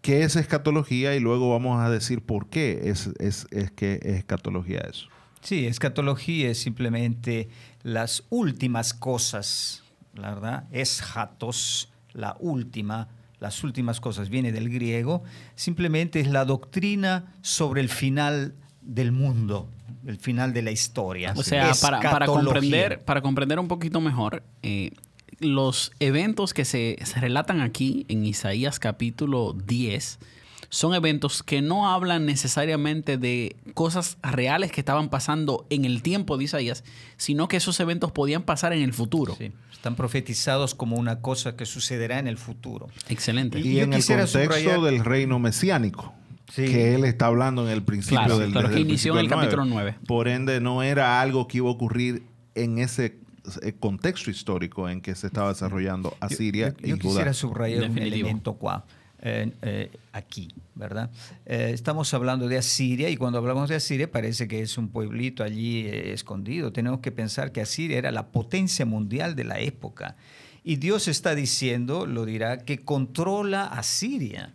qué 0.03 0.23
es 0.23 0.37
escatología 0.37 1.15
y 1.15 1.21
luego 1.21 1.51
vamos 1.51 1.81
a 1.81 1.91
decir 1.91 2.21
por 2.21 2.49
qué 2.49 2.83
es, 2.85 3.11
es, 3.19 3.47
es 3.51 3.71
que 3.71 4.01
es 4.03 4.17
escatología 4.17 4.81
eso. 4.81 5.09
Sí, 5.41 5.67
escatología 5.67 6.51
es 6.51 6.59
simplemente 6.59 7.49
las 7.83 8.25
últimas 8.31 8.95
cosas, 8.95 9.83
la 10.15 10.35
verdad, 10.35 10.65
es 10.73 11.03
jatos, 11.03 11.93
la 12.13 12.37
última 12.41 13.09
las 13.45 13.63
últimas 13.63 14.01
cosas, 14.01 14.31
viene 14.31 14.53
del 14.53 14.71
griego, 14.71 15.23
simplemente 15.55 16.19
es 16.19 16.29
la 16.29 16.47
doctrina 16.47 17.35
sobre 17.43 17.83
el 17.83 17.91
final 17.91 18.55
del 18.81 19.13
mundo, 19.13 19.69
el 20.07 20.17
final 20.17 20.55
de 20.55 20.63
la 20.63 20.71
historia. 20.71 21.35
O 21.37 21.43
sea, 21.43 21.73
para, 21.83 22.25
comprender, 22.25 23.05
para 23.05 23.21
comprender 23.21 23.59
un 23.59 23.69
poquito 23.69 24.01
mejor, 24.01 24.43
eh, 24.63 24.93
los 25.41 25.93
eventos 26.01 26.55
que 26.55 26.65
se, 26.65 26.97
se, 27.05 27.21
relatan 27.21 27.61
aquí 27.61 28.07
en 28.09 28.25
Isaías 28.25 28.79
capítulo 28.79 29.53
10 29.53 30.21
son 30.69 30.95
eventos 30.95 31.43
que 31.43 31.63
no 31.63 31.89
hablan 31.89 32.27
necesariamente 32.27 33.19
de 33.19 33.57
cosas 33.75 34.19
reales 34.23 34.73
que 34.73 34.81
estaban 34.81 35.09
pasando 35.09 35.67
en 35.71 35.85
el 35.85 36.03
tiempo 36.03 36.37
de 36.37 36.45
Isaías, 36.45 36.85
sino 37.17 37.49
que 37.49 37.57
esos 37.57 37.79
eventos 37.81 38.13
podían 38.13 38.43
pasar 38.43 38.73
en 38.73 38.83
el 38.83 38.93
futuro. 38.93 39.35
Sí 39.37 39.53
están 39.85 39.97
profetizados 39.97 40.75
como 40.75 40.97
una 40.97 41.21
cosa 41.21 41.57
que 41.57 41.67
sucederá 41.67 42.19
en 42.19 42.27
el 42.27 42.39
futuro. 42.39 42.89
Excelente. 43.11 43.61
Y, 43.61 43.81
en 43.81 43.93
el 43.93 44.03
contexto 44.03 44.83
del 44.83 45.05
reino 45.05 45.39
mesiánico. 45.39 46.15
que 46.55 46.95
él 46.95 47.05
está 47.05 47.27
hablando 47.27 47.67
en 47.67 47.71
el 47.71 47.83
principio 47.83 48.39
del, 48.39 48.53
claro, 48.53 48.71
que 48.71 48.81
inició 48.81 49.13
en 49.13 49.19
el 49.19 49.29
capítulo 49.29 49.67
9. 49.67 49.97
Por 50.07 50.29
ende, 50.29 50.59
no 50.63 50.83
era 50.83 51.21
algo 51.21 51.47
que 51.47 51.59
iba 51.59 51.69
a 51.69 51.73
ocurrir 51.73 52.23
en 52.55 52.79
ese 52.79 53.19
eh, 53.61 53.75
contexto 53.79 54.31
histórico 54.31 54.89
en 54.89 55.03
que 55.03 55.15
se 55.15 55.27
estaba 55.27 55.51
desarrollando 55.51 56.17
Asiria 56.19 56.71
yo, 56.71 56.77
yo, 56.81 56.97
yo 56.97 56.99
quisiera 56.99 57.35
subrayar 57.35 57.91
un 57.91 57.99
elemento 57.99 58.55
cuá. 58.55 58.87
Eh, 59.27 59.91
aquí, 60.13 60.55
¿verdad? 60.75 61.11
Eh, 61.47 61.71
estamos 61.73 62.13
hablando 62.13 62.47
de 62.47 62.59
Asiria 62.59 63.09
y 63.09 63.17
cuando 63.17 63.39
hablamos 63.39 63.71
de 63.71 63.77
Asiria 63.77 64.11
parece 64.11 64.47
que 64.47 64.61
es 64.61 64.77
un 64.77 64.91
pueblito 64.91 65.43
allí 65.43 65.87
eh, 65.87 66.13
escondido. 66.13 66.75
Tenemos 66.75 67.01
que 67.01 67.11
pensar 67.11 67.51
que 67.51 67.63
Asiria 67.63 67.97
era 67.97 68.13
la 68.13 68.27
potencia 68.27 68.85
mundial 68.85 69.35
de 69.35 69.45
la 69.45 69.61
época. 69.61 70.17
Y 70.63 70.77
Dios 70.77 71.09
está 71.09 71.35
diciendo, 71.35 72.05
lo 72.05 72.27
dirá, 72.27 72.59
que 72.59 72.85
controla 72.85 73.65
a 73.65 73.83
Siria, 73.83 74.53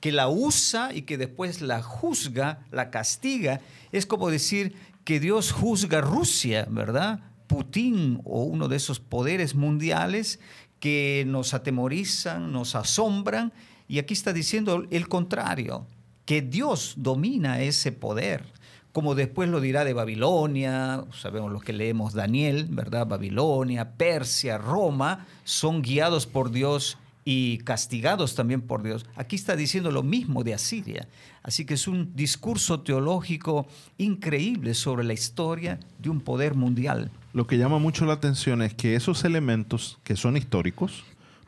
que 0.00 0.10
la 0.10 0.28
usa 0.28 0.92
y 0.92 1.02
que 1.02 1.16
después 1.16 1.60
la 1.60 1.80
juzga, 1.80 2.66
la 2.72 2.90
castiga. 2.90 3.60
Es 3.92 4.04
como 4.04 4.30
decir 4.30 4.74
que 5.04 5.20
Dios 5.20 5.52
juzga 5.52 6.00
Rusia, 6.00 6.66
¿verdad? 6.68 7.20
Putin 7.46 8.20
o 8.24 8.42
uno 8.42 8.66
de 8.66 8.78
esos 8.78 8.98
poderes 8.98 9.54
mundiales 9.54 10.40
que 10.80 11.24
nos 11.28 11.54
atemorizan, 11.54 12.50
nos 12.52 12.74
asombran 12.74 13.52
y 13.88 13.98
aquí 13.98 14.14
está 14.14 14.32
diciendo 14.32 14.86
el 14.90 15.08
contrario, 15.08 15.86
que 16.24 16.42
Dios 16.42 16.94
domina 16.96 17.60
ese 17.60 17.92
poder, 17.92 18.44
como 18.92 19.14
después 19.14 19.48
lo 19.48 19.60
dirá 19.60 19.84
de 19.84 19.92
Babilonia, 19.92 21.04
sabemos 21.12 21.52
lo 21.52 21.60
que 21.60 21.72
leemos 21.72 22.14
Daniel, 22.14 22.66
¿verdad? 22.70 23.06
Babilonia, 23.06 23.92
Persia, 23.92 24.58
Roma, 24.58 25.26
son 25.44 25.82
guiados 25.82 26.26
por 26.26 26.50
Dios 26.50 26.98
y 27.22 27.58
castigados 27.58 28.34
también 28.34 28.62
por 28.62 28.82
Dios. 28.82 29.04
Aquí 29.16 29.36
está 29.36 29.54
diciendo 29.56 29.90
lo 29.90 30.02
mismo 30.02 30.44
de 30.44 30.54
Asiria. 30.54 31.08
Así 31.42 31.64
que 31.66 31.74
es 31.74 31.86
un 31.86 32.14
discurso 32.14 32.80
teológico 32.80 33.66
increíble 33.98 34.74
sobre 34.74 35.04
la 35.04 35.12
historia 35.12 35.78
de 35.98 36.08
un 36.08 36.20
poder 36.20 36.54
mundial. 36.54 37.10
Lo 37.32 37.46
que 37.46 37.58
llama 37.58 37.78
mucho 37.78 38.06
la 38.06 38.14
atención 38.14 38.62
es 38.62 38.74
que 38.74 38.94
esos 38.94 39.24
elementos 39.24 39.98
que 40.04 40.16
son 40.16 40.36
históricos, 40.36 41.04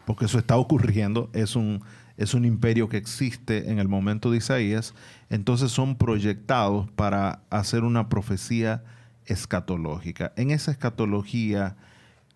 porque 0.08 0.24
eso 0.24 0.38
está 0.38 0.56
ocurriendo, 0.56 1.28
es 1.34 1.54
un, 1.54 1.82
es 2.16 2.32
un 2.32 2.46
imperio 2.46 2.88
que 2.88 2.96
existe 2.96 3.70
en 3.70 3.78
el 3.78 3.88
momento 3.88 4.30
de 4.30 4.38
Isaías, 4.38 4.94
entonces 5.28 5.70
son 5.70 5.96
proyectados 5.96 6.90
para 6.92 7.42
hacer 7.50 7.84
una 7.84 8.08
profecía 8.08 8.82
escatológica. 9.26 10.32
En 10.36 10.50
esa 10.50 10.70
escatología, 10.70 11.76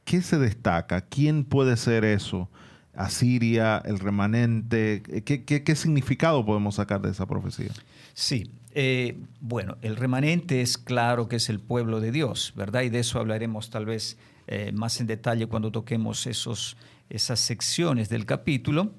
¿qué 0.05 0.21
se 0.21 0.39
destaca? 0.39 1.01
¿Quién 1.01 1.45
puede 1.45 1.79
ser 1.79 2.05
eso? 2.05 2.51
Asiria, 2.95 3.81
el 3.87 4.01
remanente. 4.01 5.03
¿Qué, 5.25 5.75
significado 5.75 6.45
podemos 6.45 6.75
sacar 6.75 7.01
de 7.01 7.09
esa 7.09 7.25
profecía? 7.25 7.71
Sí, 8.13 8.51
eh, 8.75 9.17
bueno, 9.41 9.79
el 9.81 9.97
remanente 9.97 10.61
es 10.61 10.77
claro 10.77 11.27
que 11.27 11.37
es 11.37 11.49
el 11.49 11.59
pueblo 11.59 12.01
de 12.01 12.13
Dios, 12.13 12.53
¿verdad? 12.55 12.83
Y 12.83 12.91
de 12.91 12.99
eso 12.99 13.19
hablaremos 13.19 13.71
tal 13.71 13.87
vez 13.87 14.19
eh, 14.47 14.73
más 14.75 15.01
en 15.01 15.07
detalle 15.07 15.47
cuando 15.47 15.73
toquemos 15.73 16.27
esos, 16.27 16.77
esas 17.15 17.41
secciones 17.41 18.09
del 18.09 18.27
capítulo. 18.27 18.95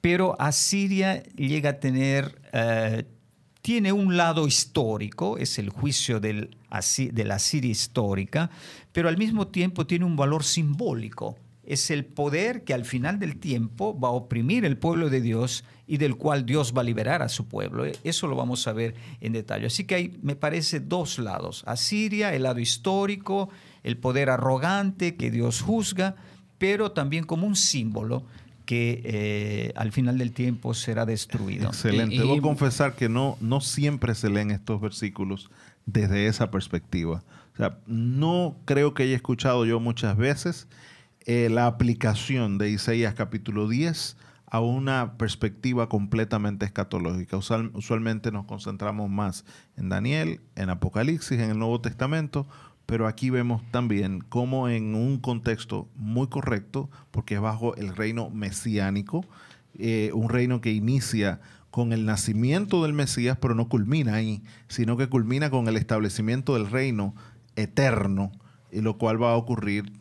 Pero 0.00 0.34
Asiria 0.40 1.22
llega 1.34 1.70
a 1.70 1.80
tener, 1.80 2.40
eh, 2.52 3.04
tiene 3.62 3.92
un 3.92 4.16
lado 4.16 4.46
histórico, 4.46 5.36
es 5.38 5.58
el 5.58 5.68
juicio 5.68 6.20
de 6.20 6.48
la 6.70 7.34
Asiria 7.34 7.70
histórica, 7.70 8.50
pero 8.92 9.08
al 9.08 9.18
mismo 9.18 9.48
tiempo 9.48 9.86
tiene 9.86 10.04
un 10.04 10.16
valor 10.16 10.42
simbólico 10.42 11.36
es 11.70 11.88
el 11.92 12.04
poder 12.04 12.64
que 12.64 12.74
al 12.74 12.84
final 12.84 13.20
del 13.20 13.38
tiempo 13.38 13.96
va 13.96 14.08
a 14.08 14.10
oprimir 14.10 14.64
el 14.64 14.76
pueblo 14.76 15.08
de 15.08 15.20
Dios 15.20 15.62
y 15.86 15.98
del 15.98 16.16
cual 16.16 16.44
Dios 16.44 16.74
va 16.76 16.80
a 16.80 16.84
liberar 16.84 17.22
a 17.22 17.28
su 17.28 17.46
pueblo. 17.46 17.86
E, 17.86 17.92
eso 18.02 18.26
lo 18.26 18.34
vamos 18.34 18.66
a 18.66 18.72
ver 18.72 18.96
en 19.20 19.32
detalle. 19.32 19.66
Así 19.66 19.84
que 19.84 19.94
hay, 19.94 20.18
me 20.20 20.34
parece, 20.34 20.80
dos 20.80 21.20
lados. 21.20 21.62
Asiria, 21.66 22.34
el 22.34 22.42
lado 22.42 22.58
histórico, 22.58 23.50
el 23.84 23.98
poder 23.98 24.30
arrogante 24.30 25.14
que 25.14 25.30
Dios 25.30 25.60
juzga, 25.60 26.16
pero 26.60 26.92
también 26.92 27.24
como 27.24 27.46
un 27.46 27.56
símbolo 27.56 28.22
que 28.66 29.00
eh, 29.04 29.72
al 29.76 29.92
final 29.92 30.18
del 30.18 30.30
tiempo 30.30 30.74
será 30.74 31.06
destruido. 31.06 31.68
Excelente. 31.68 32.18
Debo 32.18 32.40
confesar 32.42 32.94
que 32.94 33.08
no, 33.08 33.38
no 33.40 33.62
siempre 33.62 34.14
se 34.14 34.28
leen 34.28 34.50
estos 34.50 34.78
versículos 34.78 35.50
desde 35.86 36.26
esa 36.26 36.50
perspectiva. 36.50 37.24
O 37.54 37.56
sea, 37.56 37.78
no 37.86 38.58
creo 38.66 38.92
que 38.92 39.04
haya 39.04 39.16
escuchado 39.16 39.64
yo 39.64 39.80
muchas 39.80 40.18
veces 40.18 40.68
eh, 41.24 41.48
la 41.50 41.66
aplicación 41.66 42.58
de 42.58 42.70
Isaías 42.70 43.14
capítulo 43.14 43.66
10 43.66 44.18
a 44.46 44.60
una 44.60 45.16
perspectiva 45.16 45.88
completamente 45.88 46.66
escatológica. 46.66 47.38
usualmente 47.38 48.32
nos 48.32 48.44
concentramos 48.44 49.08
más 49.08 49.46
en 49.78 49.88
Daniel, 49.88 50.40
en 50.56 50.68
Apocalipsis, 50.68 51.38
en 51.38 51.50
el 51.50 51.58
Nuevo 51.58 51.80
Testamento, 51.80 52.46
pero 52.90 53.06
aquí 53.06 53.30
vemos 53.30 53.62
también 53.70 54.20
cómo 54.20 54.68
en 54.68 54.96
un 54.96 55.20
contexto 55.20 55.88
muy 55.94 56.26
correcto, 56.26 56.90
porque 57.12 57.36
es 57.36 57.40
bajo 57.40 57.76
el 57.76 57.94
reino 57.94 58.30
mesiánico, 58.30 59.24
eh, 59.78 60.10
un 60.12 60.28
reino 60.28 60.60
que 60.60 60.72
inicia 60.72 61.40
con 61.70 61.92
el 61.92 62.04
nacimiento 62.04 62.82
del 62.82 62.92
Mesías, 62.92 63.38
pero 63.40 63.54
no 63.54 63.68
culmina 63.68 64.14
ahí, 64.14 64.42
sino 64.66 64.96
que 64.96 65.08
culmina 65.08 65.50
con 65.50 65.68
el 65.68 65.76
establecimiento 65.76 66.54
del 66.54 66.68
reino 66.68 67.14
eterno, 67.54 68.32
y 68.72 68.80
lo 68.80 68.98
cual 68.98 69.22
va 69.22 69.34
a 69.34 69.36
ocurrir 69.36 69.92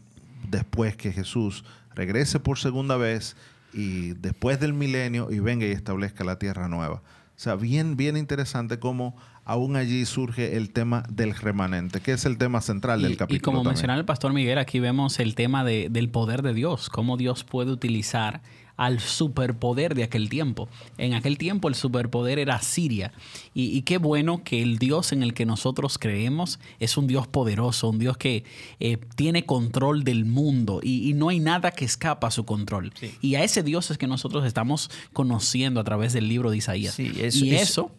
después 0.50 0.98
que 0.98 1.12
Jesús 1.12 1.66
regrese 1.94 2.40
por 2.40 2.58
segunda 2.58 2.98
vez 2.98 3.36
y 3.72 4.14
después 4.14 4.60
del 4.60 4.74
milenio 4.74 5.30
y 5.30 5.38
venga 5.38 5.68
y 5.68 5.72
establezca 5.72 6.24
la 6.24 6.40
tierra 6.40 6.68
nueva. 6.68 7.04
O 7.40 7.42
sea, 7.42 7.56
bien, 7.56 7.96
bien 7.98 8.18
interesante 8.18 8.80
cómo 8.80 9.16
aún 9.50 9.76
allí 9.76 10.06
surge 10.06 10.58
el 10.58 10.70
tema 10.70 11.04
del 11.10 11.34
remanente, 11.34 12.02
que 12.02 12.12
es 12.12 12.26
el 12.26 12.38
tema 12.38 12.62
central 12.62 13.02
del 13.02 13.18
capítulo. 13.18 13.38
Y 13.38 13.40
como 13.40 13.64
mencionaba 13.64 14.00
el 14.00 14.06
pastor 14.06 14.32
Miguel, 14.32 14.60
aquí 14.60 14.80
vemos 14.80 15.20
el 15.20 15.34
tema 15.34 15.64
del 15.64 16.10
poder 16.10 16.44
de 16.44 16.54
Dios, 16.54 16.88
cómo 16.92 17.18
Dios 17.18 17.44
puede 17.44 17.72
utilizar 17.72 18.44
al 18.78 19.00
superpoder 19.00 19.96
de 19.96 20.04
aquel 20.04 20.30
tiempo. 20.30 20.70
En 21.00 21.16
aquel 21.16 21.40
tiempo 21.40 21.68
el 21.68 21.74
superpoder 21.74 22.38
era 22.38 22.62
Siria. 22.62 23.12
Y, 23.56 23.82
qué 23.82 23.98
bueno 23.98 24.44
que 24.44 24.62
el 24.62 24.78
Dios 24.78 25.12
en 25.12 25.24
el 25.24 25.34
que 25.34 25.48
nosotros 25.48 25.98
creemos 25.98 26.60
es 26.80 26.96
un 26.96 27.08
Dios 27.08 27.28
poderoso, 27.28 27.90
un 27.90 27.98
Dios 27.98 28.18
que 28.18 28.44
eh, 28.80 28.98
tiene 29.16 29.46
control 29.46 30.04
del 30.04 30.26
mundo 30.26 30.80
y, 30.84 31.12
no 31.16 31.30
hay 31.30 31.40
nada 31.40 31.72
que 31.72 31.86
escapa 31.86 32.28
a 32.28 32.32
su 32.32 32.46
control. 32.46 32.94
Y 33.20 33.34
a 33.34 33.44
ese 33.44 33.64
Dios 33.64 33.90
es 33.90 33.98
que 33.98 34.06
nosotros 34.06 34.46
estamos 34.46 34.92
conociendo 35.12 35.80
a 35.80 35.84
través 35.84 36.14
del 36.14 36.28
libro 36.28 36.52
de 36.52 36.58
Isaías. 36.58 37.00
y 37.00 37.20
eso 37.20 37.46
eso 37.46 37.92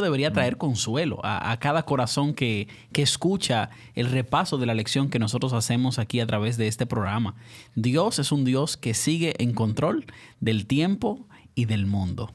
debería 0.00 0.32
traer 0.32 0.56
consuelo 0.56 1.20
a, 1.22 1.56
cada 1.58 1.84
corazón 1.84 2.34
que, 2.34 2.68
escucha 2.94 3.70
el 3.94 4.10
repaso 4.10 4.58
de 4.58 4.66
la 4.66 4.74
lección 4.74 5.10
que 5.10 5.18
nosotros 5.18 5.52
hacemos 5.52 5.98
aquí 5.98 6.20
a 6.20 6.26
través 6.26 6.56
de 6.56 6.66
este 6.66 6.86
programa. 6.86 7.34
Dios 7.74 8.18
es 8.18 8.32
un 8.32 8.44
Dios 8.44 8.76
que 8.76 8.94
sigue 8.94 9.34
en 9.38 9.52
control 9.52 10.06
del 10.40 10.66
tiempo 10.66 11.26
y 11.54 11.66
del 11.66 11.86
mundo. 11.86 12.32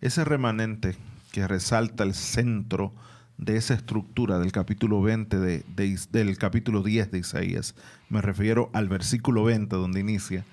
Ese 0.00 0.24
remanente 0.24 0.96
que 1.32 1.46
resalta 1.46 2.04
el 2.04 2.14
centro 2.14 2.92
de 3.38 3.56
esa 3.56 3.74
estructura 3.74 4.38
del 4.38 4.52
capítulo 4.52 5.00
20 5.00 5.38
de, 5.38 5.64
del 6.10 6.38
capítulo 6.38 6.82
10 6.82 7.10
de 7.10 7.18
Isaías, 7.18 7.74
me 8.10 8.20
refiero 8.20 8.70
al 8.74 8.88
versículo 8.88 9.44
20 9.44 9.74
donde 9.76 10.00
inicia, 10.00 10.44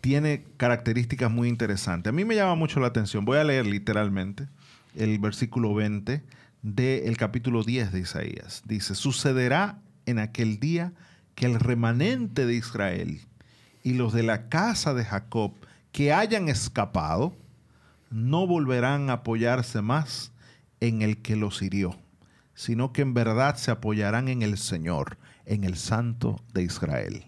tiene 0.00 0.44
características 0.56 1.30
muy 1.30 1.48
interesantes. 1.48 2.10
A 2.10 2.12
mí 2.12 2.24
me 2.24 2.34
llama 2.34 2.54
mucho 2.54 2.80
la 2.80 2.88
atención, 2.88 3.24
voy 3.24 3.38
a 3.38 3.44
leer 3.44 3.66
literalmente 3.66 4.48
el 4.94 5.18
versículo 5.18 5.74
20 5.74 6.22
del 6.62 7.16
capítulo 7.16 7.62
10 7.62 7.92
de 7.92 8.00
Isaías. 8.00 8.62
Dice, 8.66 8.94
sucederá 8.94 9.78
en 10.06 10.18
aquel 10.18 10.60
día 10.60 10.92
que 11.34 11.46
el 11.46 11.58
remanente 11.58 12.46
de 12.46 12.54
Israel 12.54 13.20
y 13.82 13.94
los 13.94 14.12
de 14.12 14.22
la 14.22 14.48
casa 14.48 14.94
de 14.94 15.04
Jacob 15.04 15.52
que 15.92 16.12
hayan 16.12 16.48
escapado 16.48 17.34
no 18.10 18.46
volverán 18.46 19.10
a 19.10 19.14
apoyarse 19.14 19.80
más 19.82 20.32
en 20.80 21.02
el 21.02 21.18
que 21.18 21.36
los 21.36 21.62
hirió, 21.62 21.96
sino 22.54 22.92
que 22.92 23.02
en 23.02 23.14
verdad 23.14 23.56
se 23.56 23.70
apoyarán 23.70 24.28
en 24.28 24.42
el 24.42 24.58
Señor, 24.58 25.18
en 25.46 25.64
el 25.64 25.76
Santo 25.76 26.42
de 26.52 26.64
Israel. 26.64 27.24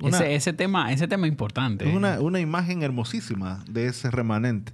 ese, 0.00 0.52
tema, 0.52 0.92
ese 0.92 1.06
tema 1.06 1.26
importante. 1.26 1.88
Es 1.88 1.94
una, 1.94 2.20
una 2.20 2.40
imagen 2.40 2.82
hermosísima 2.82 3.64
de 3.68 3.86
ese 3.86 4.10
remanente 4.10 4.72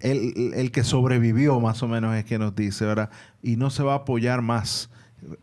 el, 0.00 0.70
que 0.72 0.84
sobrevivió 0.84 1.60
más 1.60 1.82
o 1.82 1.88
menos 1.88 2.14
es 2.16 2.24
que 2.24 2.38
nos 2.38 2.54
dice, 2.54 2.84
¿verdad? 2.84 3.10
Y 3.42 3.56
no 3.56 3.70
se 3.70 3.82
va 3.82 3.92
a 3.92 3.96
apoyar 3.96 4.42
más 4.42 4.90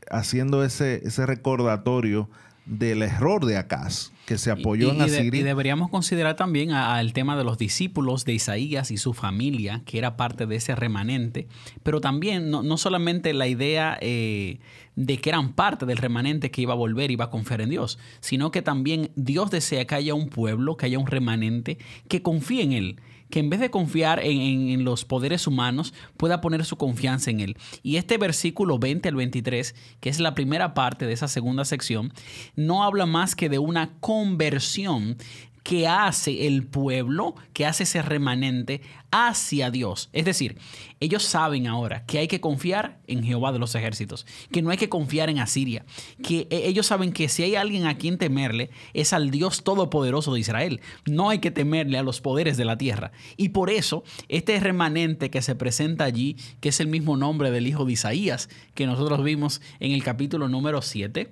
haciendo 0.09 0.63
ese, 0.63 1.01
ese 1.05 1.25
recordatorio 1.25 2.29
del 2.65 3.01
error 3.01 3.45
de 3.45 3.57
Acaz, 3.57 4.11
que 4.25 4.37
se 4.37 4.51
apoyó 4.51 4.91
en 4.91 5.01
Asiria. 5.01 5.39
y 5.41 5.43
deberíamos 5.43 5.89
considerar 5.89 6.35
también 6.35 6.71
al 6.71 7.11
tema 7.11 7.35
de 7.35 7.43
los 7.43 7.57
discípulos 7.57 8.23
de 8.23 8.33
Isaías 8.33 8.91
y 8.91 8.97
su 8.97 9.13
familia, 9.13 9.81
que 9.85 9.97
era 9.97 10.15
parte 10.15 10.45
de 10.45 10.55
ese 10.55 10.75
remanente, 10.75 11.47
pero 11.83 12.01
también 12.01 12.51
no, 12.51 12.77
solamente 12.77 13.33
la 13.33 13.47
idea 13.47 13.97
eh, 13.99 14.59
de 14.95 15.17
que 15.17 15.29
eran 15.29 15.53
parte 15.53 15.85
del 15.85 15.97
remanente 15.97 16.51
que 16.51 16.61
iba 16.61 16.73
a 16.73 16.77
volver 16.77 17.09
y 17.09 17.13
iba 17.13 17.25
a 17.25 17.29
confiar 17.29 17.61
en 17.61 17.71
Dios, 17.71 17.97
sino 18.19 18.51
que 18.51 18.61
también 18.61 19.11
Dios 19.15 19.49
desea 19.49 19.85
que 19.85 19.95
haya 19.95 20.13
un 20.13 20.29
pueblo, 20.29 20.77
que 20.77 20.85
haya 20.85 20.99
un 20.99 21.07
remanente 21.07 21.79
que 22.07 22.21
confíe 22.21 22.61
en 22.61 22.71
Él 22.73 23.01
que 23.31 23.39
en 23.39 23.49
vez 23.49 23.59
de 23.59 23.71
confiar 23.71 24.19
en, 24.23 24.83
los 24.83 25.05
poderes 25.05 25.47
humanos, 25.47 25.93
pueda 26.17 26.41
poner 26.41 26.63
su 26.65 26.77
confianza 26.77 27.31
en 27.31 27.39
Él. 27.39 27.57
Y 27.81 27.95
este 27.95 28.17
versículo 28.17 28.77
20 28.77 29.09
al 29.09 29.15
23, 29.15 29.73
que 29.99 30.09
es 30.09 30.19
la 30.19 30.35
primera 30.35 30.75
parte 30.75 31.07
de 31.07 31.13
esa 31.13 31.27
segunda 31.27 31.65
sección, 31.65 32.13
no 32.55 32.83
habla 32.83 33.07
más 33.07 33.35
que 33.35 33.49
de 33.49 33.57
una 33.57 33.93
conversión 33.99 35.17
que 35.63 35.87
hace 35.87 36.47
el 36.47 36.65
pueblo, 36.65 37.35
que 37.53 37.65
hace 37.65 37.83
ese 37.83 38.01
remanente 38.01 38.81
hacia 39.11 39.69
Dios. 39.69 40.09
Es 40.13 40.25
decir, 40.25 40.57
ellos 40.99 41.23
saben 41.23 41.67
ahora 41.67 42.05
que 42.05 42.19
hay 42.19 42.27
que 42.27 42.39
confiar 42.39 42.99
en 43.07 43.23
Jehová 43.23 43.51
de 43.51 43.59
los 43.59 43.75
ejércitos, 43.75 44.25
que 44.51 44.61
no 44.61 44.69
hay 44.69 44.77
que 44.77 44.89
confiar 44.89 45.29
en 45.29 45.39
Asiria, 45.39 45.85
que 46.23 46.47
e, 46.49 46.67
ellos 46.67 46.87
saben 46.87 47.11
que 47.11 47.29
si 47.29 47.43
hay 47.43 47.55
alguien 47.55 47.85
a 47.85 47.97
quien 47.97 48.17
temerle 48.17 48.69
es 48.93 49.13
al 49.13 49.29
Dios 49.29 49.63
todopoderoso 49.63 50.33
de 50.33 50.39
Israel. 50.39 50.81
No 51.05 51.29
hay 51.29 51.39
que 51.39 51.51
temerle 51.51 51.97
a 51.97 52.03
los 52.03 52.21
poderes 52.21 52.57
de 52.57 52.65
la 52.65 52.77
tierra. 52.77 53.11
Y 53.37 53.49
por 53.49 53.69
eso, 53.69 54.03
este 54.29 54.59
remanente 54.59 55.29
que 55.29 55.41
se 55.41 55.55
presenta 55.55 56.05
allí, 56.05 56.37
que 56.59 56.69
es 56.69 56.79
el 56.79 56.87
mismo 56.87 57.17
nombre 57.17 57.51
del 57.51 57.67
hijo 57.67 57.85
de 57.85 57.93
Isaías, 57.93 58.49
que 58.73 58.85
nosotros 58.85 59.23
vimos 59.23 59.61
en 59.79 59.91
el 59.91 60.03
capítulo 60.03 60.47
número 60.47 60.81
7, 60.81 61.31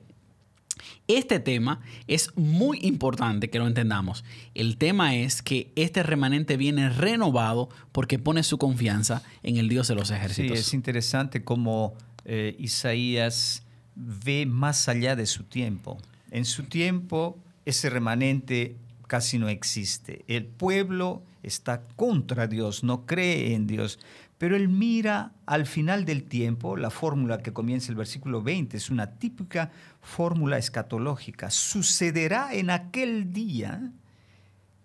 este 1.07 1.39
tema 1.39 1.81
es 2.07 2.35
muy 2.35 2.79
importante 2.81 3.49
que 3.49 3.59
lo 3.59 3.67
entendamos. 3.67 4.23
El 4.53 4.77
tema 4.77 5.15
es 5.15 5.41
que 5.41 5.71
este 5.75 6.03
remanente 6.03 6.57
viene 6.57 6.89
renovado 6.89 7.69
porque 7.91 8.19
pone 8.19 8.43
su 8.43 8.57
confianza 8.57 9.23
en 9.43 9.57
el 9.57 9.69
Dios 9.69 9.87
de 9.87 9.95
los 9.95 10.11
ejércitos. 10.11 10.57
Sí, 10.57 10.61
es 10.61 10.73
interesante 10.73 11.43
cómo 11.43 11.93
eh, 12.25 12.55
Isaías 12.59 13.63
ve 13.95 14.45
más 14.45 14.87
allá 14.87 15.15
de 15.15 15.25
su 15.25 15.43
tiempo. 15.43 15.97
En 16.31 16.45
su 16.45 16.63
tiempo, 16.63 17.39
ese 17.65 17.89
remanente 17.89 18.77
casi 19.07 19.39
no 19.39 19.49
existe. 19.49 20.23
El 20.27 20.45
pueblo 20.45 21.23
está 21.43 21.81
contra 21.95 22.47
Dios, 22.47 22.83
no 22.83 23.05
cree 23.05 23.55
en 23.55 23.67
Dios, 23.67 23.99
pero 24.39 24.55
él 24.55 24.69
mira 24.69 25.33
al 25.45 25.65
final 25.65 26.05
del 26.05 26.23
tiempo, 26.23 26.77
la 26.77 26.89
fórmula 26.89 27.39
que 27.39 27.51
comienza 27.51 27.91
el 27.91 27.97
versículo 27.97 28.41
20 28.41 28.77
es 28.77 28.89
una 28.89 29.19
típica 29.19 29.69
fórmula 30.01 30.57
escatológica. 30.57 31.49
Sucederá 31.51 32.53
en 32.53 32.69
aquel 32.69 33.33
día 33.33 33.91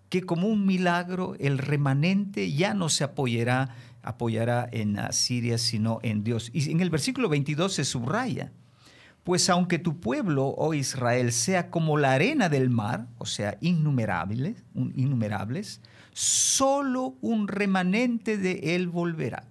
que 0.09 0.23
como 0.23 0.49
un 0.49 0.67
milagro 0.67 1.37
el 1.39 1.59
remanente 1.59 2.53
ya 2.53 2.75
no 2.75 2.89
se 2.89 3.05
apoyará, 3.05 3.77
apoyará 4.03 4.69
en 4.73 4.99
Asiria, 4.99 5.57
sino 5.57 6.01
en 6.03 6.25
Dios. 6.25 6.51
Y 6.53 6.73
en 6.73 6.81
el 6.81 6.91
versículo 6.91 7.29
22 7.29 7.75
se 7.75 7.85
subraya, 7.85 8.51
pues 9.23 9.49
aunque 9.49 9.79
tu 9.79 10.01
pueblo, 10.01 10.49
oh 10.49 10.75
Israel, 10.75 11.31
sea 11.31 11.71
como 11.71 11.97
la 11.97 12.15
arena 12.15 12.49
del 12.49 12.71
mar, 12.71 13.07
o 13.19 13.27
sea, 13.27 13.57
innumerables, 13.61 14.65
innumerables 14.75 15.81
solo 16.15 17.17
un 17.21 17.49
remanente 17.49 18.39
de 18.39 18.75
él 18.75 18.89
volverá. 18.89 19.49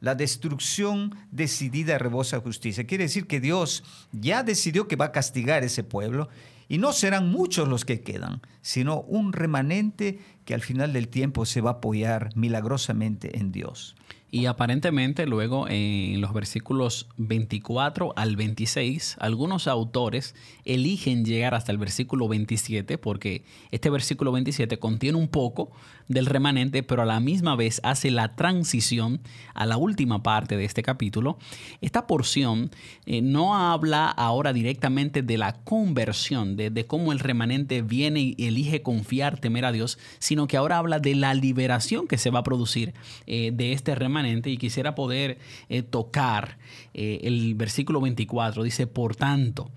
La 0.00 0.14
destrucción 0.14 1.14
decidida 1.30 1.98
rebosa 1.98 2.40
justicia. 2.40 2.86
Quiere 2.86 3.04
decir 3.04 3.26
que 3.26 3.40
Dios 3.40 3.84
ya 4.12 4.42
decidió 4.42 4.88
que 4.88 4.96
va 4.96 5.06
a 5.06 5.12
castigar 5.12 5.62
ese 5.62 5.84
pueblo 5.84 6.28
y 6.68 6.78
no 6.78 6.92
serán 6.92 7.30
muchos 7.30 7.68
los 7.68 7.84
que 7.84 8.00
quedan, 8.00 8.40
sino 8.62 9.00
un 9.02 9.32
remanente 9.32 10.18
que 10.48 10.54
al 10.54 10.62
final 10.62 10.94
del 10.94 11.08
tiempo 11.08 11.44
se 11.44 11.60
va 11.60 11.72
a 11.72 11.72
apoyar 11.74 12.30
milagrosamente 12.34 13.36
en 13.36 13.52
Dios. 13.52 13.94
Y 14.30 14.44
aparentemente 14.44 15.26
luego 15.26 15.66
en 15.68 16.20
los 16.22 16.34
versículos 16.34 17.08
24 17.16 18.12
al 18.16 18.36
26, 18.36 19.16
algunos 19.20 19.66
autores 19.66 20.34
eligen 20.66 21.24
llegar 21.24 21.54
hasta 21.54 21.72
el 21.72 21.78
versículo 21.78 22.28
27 22.28 22.98
porque 22.98 23.44
este 23.70 23.88
versículo 23.88 24.32
27 24.32 24.78
contiene 24.78 25.16
un 25.16 25.28
poco 25.28 25.70
del 26.08 26.26
remanente, 26.26 26.82
pero 26.82 27.02
a 27.02 27.06
la 27.06 27.20
misma 27.20 27.56
vez 27.56 27.80
hace 27.84 28.10
la 28.10 28.34
transición 28.34 29.20
a 29.54 29.64
la 29.64 29.78
última 29.78 30.22
parte 30.22 30.58
de 30.58 30.64
este 30.64 30.82
capítulo. 30.82 31.38
Esta 31.80 32.06
porción 32.06 32.70
eh, 33.06 33.22
no 33.22 33.56
habla 33.56 34.08
ahora 34.08 34.52
directamente 34.52 35.22
de 35.22 35.38
la 35.38 35.54
conversión, 35.64 36.56
de, 36.56 36.86
cómo 36.86 37.12
el 37.12 37.18
remanente 37.18 37.80
viene 37.80 38.34
y 38.36 38.46
elige 38.46 38.82
confiar, 38.82 39.40
temer 39.40 39.64
a 39.64 39.72
Dios, 39.72 39.98
sino 40.18 40.37
que 40.46 40.56
ahora 40.56 40.78
habla 40.78 41.00
de 41.00 41.14
la 41.14 41.34
liberación 41.34 42.06
que 42.06 42.18
se 42.18 42.30
va 42.30 42.40
a 42.40 42.44
producir 42.44 42.94
eh, 43.26 43.50
de 43.52 43.72
este 43.72 43.94
remanente 43.94 44.50
y 44.50 44.58
quisiera 44.58 44.94
poder 44.94 45.38
eh, 45.68 45.82
tocar 45.82 46.58
el 46.94 47.54
versículo 47.54 48.00
24. 48.00 48.62
Dice, 48.62 48.86
por 48.86 49.16
tanto, 49.16 49.70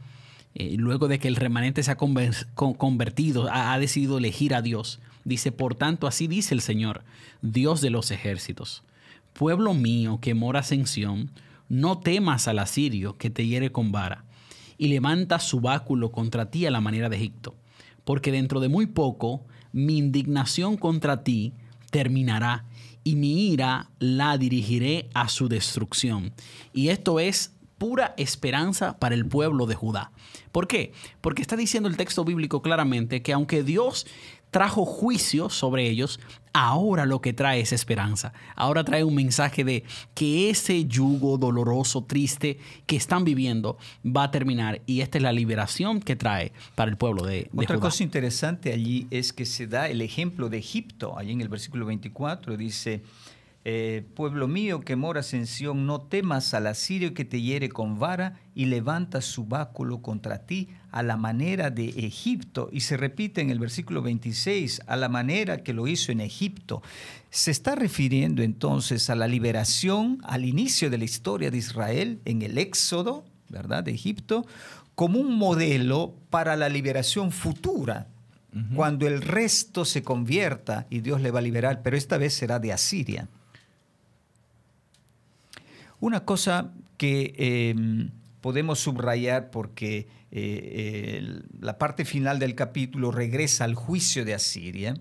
luego 0.55 1.07
de 1.07 1.19
que 1.19 1.27
el 1.27 1.35
remanente 1.35 1.83
se 1.83 1.91
ha 1.91 1.97
convertido, 1.97 3.47
ha 3.51 3.77
decidido 3.79 4.17
elegir 4.17 4.53
a 4.53 4.61
Dios, 4.61 4.99
Dice, 5.23 5.51
por 5.51 5.75
tanto, 5.75 6.07
así 6.07 6.27
dice 6.27 6.53
el 6.53 6.61
Señor, 6.61 7.03
Dios 7.41 7.81
de 7.81 7.89
los 7.89 8.11
ejércitos. 8.11 8.83
Pueblo 9.33 9.73
mío 9.73 10.19
que 10.19 10.33
moras 10.33 10.71
en 10.71 10.87
Sión, 10.87 11.31
no 11.69 11.99
temas 11.99 12.47
al 12.47 12.59
asirio 12.59 13.17
que 13.17 13.29
te 13.29 13.45
hiere 13.45 13.71
con 13.71 13.91
vara, 13.91 14.25
y 14.77 14.87
levanta 14.87 15.39
su 15.39 15.61
báculo 15.61 16.11
contra 16.11 16.49
ti 16.49 16.65
a 16.65 16.71
la 16.71 16.81
manera 16.81 17.07
de 17.07 17.17
Egipto, 17.17 17.55
porque 18.03 18.31
dentro 18.31 18.59
de 18.59 18.67
muy 18.67 18.87
poco 18.87 19.45
mi 19.71 19.97
indignación 19.97 20.77
contra 20.77 21.23
ti 21.23 21.53
terminará, 21.89 22.65
y 23.03 23.15
mi 23.15 23.51
ira 23.51 23.89
la 23.99 24.37
dirigiré 24.37 25.09
a 25.13 25.27
su 25.27 25.47
destrucción. 25.49 26.33
Y 26.73 26.89
esto 26.89 27.19
es 27.19 27.53
pura 27.77 28.13
esperanza 28.17 28.99
para 28.99 29.15
el 29.15 29.25
pueblo 29.25 29.65
de 29.65 29.73
Judá. 29.73 30.11
¿Por 30.51 30.67
qué? 30.67 30.91
Porque 31.19 31.41
está 31.41 31.55
diciendo 31.55 31.89
el 31.89 31.97
texto 31.97 32.23
bíblico 32.23 32.61
claramente 32.61 33.23
que 33.23 33.33
aunque 33.33 33.63
Dios 33.63 34.05
trajo 34.51 34.85
juicio 34.85 35.49
sobre 35.49 35.89
ellos, 35.89 36.19
ahora 36.53 37.05
lo 37.05 37.21
que 37.21 37.33
trae 37.33 37.61
es 37.61 37.71
esperanza. 37.71 38.33
Ahora 38.55 38.83
trae 38.83 39.03
un 39.03 39.15
mensaje 39.15 39.63
de 39.63 39.83
que 40.13 40.49
ese 40.49 40.85
yugo 40.85 41.37
doloroso, 41.37 42.03
triste 42.03 42.59
que 42.85 42.97
están 42.97 43.23
viviendo 43.23 43.77
va 44.05 44.25
a 44.25 44.31
terminar 44.31 44.81
y 44.85 45.01
esta 45.01 45.17
es 45.17 45.23
la 45.23 45.31
liberación 45.31 46.01
que 46.01 46.15
trae 46.15 46.51
para 46.75 46.91
el 46.91 46.97
pueblo 46.97 47.23
de, 47.23 47.49
de 47.51 47.63
Otra 47.63 47.79
cosa 47.79 48.03
interesante 48.03 48.73
allí 48.73 49.07
es 49.09 49.33
que 49.33 49.45
se 49.45 49.67
da 49.67 49.87
el 49.87 50.01
ejemplo 50.01 50.49
de 50.49 50.57
Egipto. 50.57 51.17
Allí 51.17 51.31
en 51.31 51.41
el 51.41 51.49
versículo 51.49 51.85
24 51.85 52.57
dice, 52.57 53.03
eh, 53.63 54.03
pueblo 54.15 54.47
mío 54.47 54.81
que 54.81 54.95
moras 54.95 55.35
en 55.35 55.45
Sión, 55.45 55.85
no 55.85 56.01
temas 56.01 56.53
al 56.55 56.65
asirio 56.65 57.13
que 57.13 57.25
te 57.25 57.41
hiere 57.41 57.69
con 57.69 57.99
vara 57.99 58.39
y 58.55 58.65
levanta 58.65 59.21
su 59.21 59.45
báculo 59.45 60.01
contra 60.01 60.45
ti 60.45 60.69
a 60.91 61.03
la 61.03 61.15
manera 61.15 61.69
de 61.69 61.89
Egipto. 61.89 62.69
Y 62.71 62.79
se 62.79 62.97
repite 62.97 63.39
en 63.41 63.51
el 63.51 63.59
versículo 63.59 64.01
26, 64.01 64.81
a 64.87 64.95
la 64.95 65.09
manera 65.09 65.61
que 65.61 65.73
lo 65.73 65.87
hizo 65.87 66.11
en 66.11 66.21
Egipto. 66.21 66.81
Se 67.29 67.51
está 67.51 67.75
refiriendo 67.75 68.41
entonces 68.41 69.09
a 69.11 69.15
la 69.15 69.27
liberación 69.27 70.17
al 70.23 70.45
inicio 70.45 70.89
de 70.89 70.97
la 70.97 71.05
historia 71.05 71.51
de 71.51 71.57
Israel 71.57 72.19
en 72.25 72.41
el 72.41 72.57
Éxodo, 72.57 73.25
¿verdad?, 73.49 73.83
de 73.83 73.91
Egipto, 73.91 74.45
como 74.95 75.19
un 75.19 75.37
modelo 75.37 76.15
para 76.29 76.55
la 76.55 76.67
liberación 76.67 77.31
futura 77.31 78.07
cuando 78.75 79.07
el 79.07 79.21
resto 79.21 79.85
se 79.85 80.03
convierta 80.03 80.85
y 80.89 80.99
Dios 80.99 81.21
le 81.21 81.31
va 81.31 81.39
a 81.39 81.41
liberar, 81.41 81.81
pero 81.83 81.95
esta 81.95 82.17
vez 82.17 82.33
será 82.33 82.59
de 82.59 82.73
Asiria. 82.73 83.29
Una 86.01 86.25
cosa 86.25 86.73
que 86.97 87.35
em, 87.37 88.09
podemos 88.41 88.79
subrayar 88.79 89.51
porque 89.51 90.07
eh, 90.31 91.41
la 91.59 91.77
parte 91.77 92.05
final 92.05 92.39
del 92.39 92.55
capítulo 92.55 93.11
regresa 93.11 93.65
al 93.65 93.75
juicio 93.75 94.25
de 94.25 94.33
Asiria, 94.33 94.95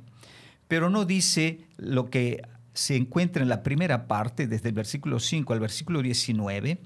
pero 0.69 0.91
no 0.91 1.07
dice 1.07 1.61
lo 1.79 2.11
que 2.11 2.43
se 2.75 2.97
encuentra 2.97 3.43
en 3.43 3.49
la 3.49 3.63
primera 3.63 4.07
parte, 4.07 4.47
desde 4.47 4.69
el 4.69 4.75
versículo 4.75 5.21
5 5.21 5.55
al 5.55 5.61
versículo 5.61 6.03
19. 6.03 6.83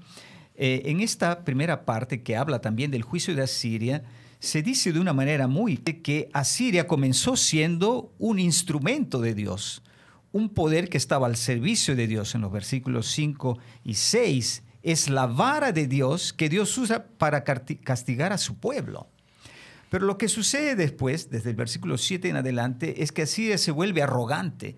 Eh, 0.55 0.81
en 0.85 1.01
esta 1.01 1.43
primera 1.43 1.83
parte 1.83 2.23
que 2.23 2.37
habla 2.37 2.61
también 2.61 2.91
del 2.91 3.03
juicio 3.03 3.35
de 3.35 3.41
Asiria, 3.41 4.03
se 4.39 4.61
dice 4.61 4.93
de 4.93 5.01
una 5.01 5.11
manera 5.11 5.47
muy 5.47 5.75
que 5.75 6.29
Asiria 6.31 6.87
comenzó 6.87 7.35
siendo 7.35 8.13
un 8.17 8.39
instrumento 8.39 9.19
de 9.19 9.35
Dios 9.35 9.83
un 10.35 10.49
poder 10.49 10.89
que 10.89 10.97
estaba 10.97 11.27
al 11.27 11.37
servicio 11.37 11.95
de 11.95 12.07
Dios 12.07 12.35
en 12.35 12.41
los 12.41 12.51
versículos 12.51 13.07
5 13.07 13.57
y 13.85 13.93
6. 13.93 14.63
Es 14.83 15.09
la 15.09 15.27
vara 15.27 15.71
de 15.71 15.87
Dios 15.87 16.33
que 16.33 16.49
Dios 16.49 16.77
usa 16.77 17.05
para 17.05 17.45
castigar 17.45 18.33
a 18.33 18.37
su 18.37 18.57
pueblo. 18.57 19.07
Pero 19.89 20.05
lo 20.05 20.17
que 20.17 20.27
sucede 20.27 20.75
después, 20.75 21.29
desde 21.29 21.51
el 21.51 21.55
versículo 21.55 21.97
7 21.97 22.27
en 22.27 22.35
adelante, 22.35 23.01
es 23.01 23.13
que 23.13 23.21
Asiria 23.21 23.57
se 23.57 23.71
vuelve 23.71 24.03
arrogante 24.03 24.75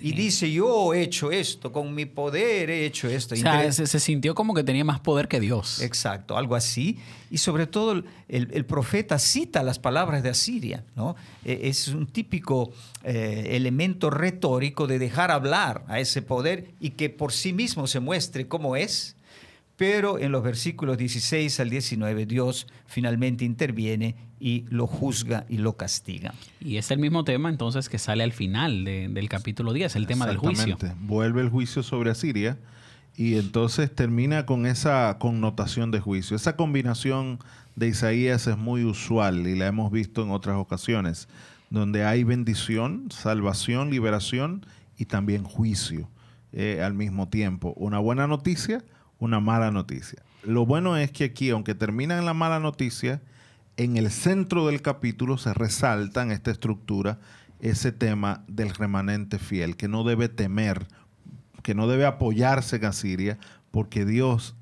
y 0.00 0.12
dice, 0.12 0.50
yo 0.50 0.94
he 0.94 1.02
hecho 1.02 1.32
esto, 1.32 1.72
con 1.72 1.94
mi 1.94 2.06
poder 2.06 2.70
he 2.70 2.86
hecho 2.86 3.08
esto. 3.08 3.34
O 3.34 3.38
sea, 3.38 3.72
se, 3.72 4.00
sintió 4.00 4.34
como 4.34 4.54
que 4.54 4.62
tenía 4.62 4.84
más 4.84 5.00
poder 5.00 5.26
que 5.26 5.40
Dios. 5.40 5.80
Exacto, 5.82 6.36
algo 6.36 6.54
así. 6.54 6.98
Y 7.30 7.38
sobre 7.38 7.66
todo 7.66 8.02
el, 8.28 8.64
profeta 8.66 9.18
cita 9.18 9.62
las 9.62 9.78
palabras 9.78 10.22
de 10.22 10.30
Asiria. 10.30 10.84
¿no? 10.94 11.16
E, 11.44 11.68
es 11.68 11.88
un 11.88 12.06
típico 12.06 12.72
eh, 13.02 13.48
elemento 13.50 14.10
retórico 14.10 14.86
de 14.86 14.98
dejar 14.98 15.30
hablar 15.30 15.84
a 15.88 15.98
ese 15.98 16.22
poder 16.22 16.70
y 16.80 16.90
que 16.90 17.10
por 17.10 17.32
sí 17.32 17.52
mismo 17.52 17.86
se 17.86 18.00
muestre 18.00 18.46
cómo 18.46 18.76
es 18.76 19.16
pero 19.80 20.18
en 20.18 20.30
los 20.30 20.42
versículos 20.42 20.98
16 20.98 21.58
al 21.58 21.70
19 21.70 22.26
Dios 22.26 22.66
finalmente 22.84 23.46
interviene 23.46 24.14
y 24.38 24.66
lo 24.68 24.86
juzga 24.86 25.46
y 25.48 25.56
lo 25.56 25.78
castiga. 25.78 26.34
Y 26.60 26.76
es 26.76 26.90
el 26.90 26.98
mismo 26.98 27.24
tema 27.24 27.48
entonces 27.48 27.88
que 27.88 27.98
sale 27.98 28.22
al 28.22 28.32
final 28.32 28.84
del 28.84 29.28
capítulo 29.30 29.72
10, 29.72 29.96
el 29.96 30.06
tema 30.06 30.26
del 30.26 30.36
juicio. 30.36 30.76
Vuelve 31.00 31.40
el 31.40 31.48
juicio 31.48 31.82
sobre 31.82 32.10
Asiria 32.10 32.58
y 33.16 33.36
entonces 33.36 33.90
termina 33.90 34.44
con 34.44 34.66
esa 34.66 35.16
connotación 35.18 35.90
de 35.90 36.00
juicio. 36.00 36.36
Esa 36.36 36.56
combinación 36.56 37.38
de 37.74 37.88
Isaías 37.88 38.48
es 38.48 38.58
muy 38.58 38.84
usual 38.84 39.46
y 39.46 39.56
la 39.56 39.66
hemos 39.66 39.90
visto 39.90 40.22
en 40.22 40.30
otras 40.30 40.58
ocasiones, 40.58 41.26
donde 41.70 42.04
hay 42.04 42.22
bendición, 42.22 43.08
salvación, 43.10 43.88
liberación 43.88 44.66
y 44.98 45.06
también 45.06 45.42
juicio 45.42 46.10
eh, 46.52 46.82
al 46.84 46.92
mismo 46.92 47.30
tiempo. 47.30 47.72
Una 47.78 47.98
buena 47.98 48.26
noticia, 48.26 48.84
una 49.20 49.38
mala 49.38 49.70
noticia. 49.70 50.22
Lo 50.42 50.66
bueno 50.66 50.96
es 50.96 51.12
que 51.12 51.24
aquí, 51.24 51.50
aunque 51.50 51.74
termina 51.74 52.18
en 52.18 52.24
la 52.24 52.34
mala 52.34 52.58
noticia, 52.58 53.20
en 53.76 53.96
el 53.96 54.10
centro 54.10 54.66
del 54.66 54.82
capítulo 54.82 55.38
se 55.38 55.54
resalta 55.54 56.22
en 56.22 56.32
esta 56.32 56.50
estructura 56.50 57.18
ese 57.60 57.92
tema 57.92 58.42
del 58.48 58.70
remanente 58.74 59.38
fiel, 59.38 59.76
que 59.76 59.86
no 59.86 60.02
debe 60.02 60.28
temer, 60.28 60.88
que 61.62 61.74
no 61.74 61.86
debe 61.86 62.06
apoyarse 62.06 62.76
en 62.76 62.86
Asiria, 62.86 63.38
porque 63.70 64.04
Dios 64.04 64.56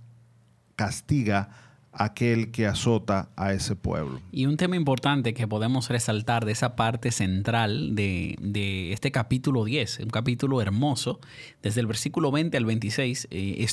castiga 0.76 1.50
aquel 1.98 2.50
que 2.52 2.66
azota 2.66 3.30
a 3.36 3.52
ese 3.52 3.74
pueblo. 3.76 4.20
Y 4.30 4.46
un 4.46 4.56
tema 4.56 4.76
importante 4.76 5.34
que 5.34 5.48
podemos 5.48 5.88
resaltar 5.88 6.44
de 6.44 6.52
esa 6.52 6.76
parte 6.76 7.10
central 7.10 7.94
de, 7.94 8.92
este 8.92 9.10
capítulo 9.10 9.64
10, 9.64 10.00
un 10.00 10.10
capítulo 10.10 10.62
hermoso, 10.62 11.20
desde 11.62 11.80
el 11.80 11.86
versículo 11.86 12.30
20 12.30 12.56
al 12.56 12.64
26, 12.64 13.28
eh, 13.30 13.66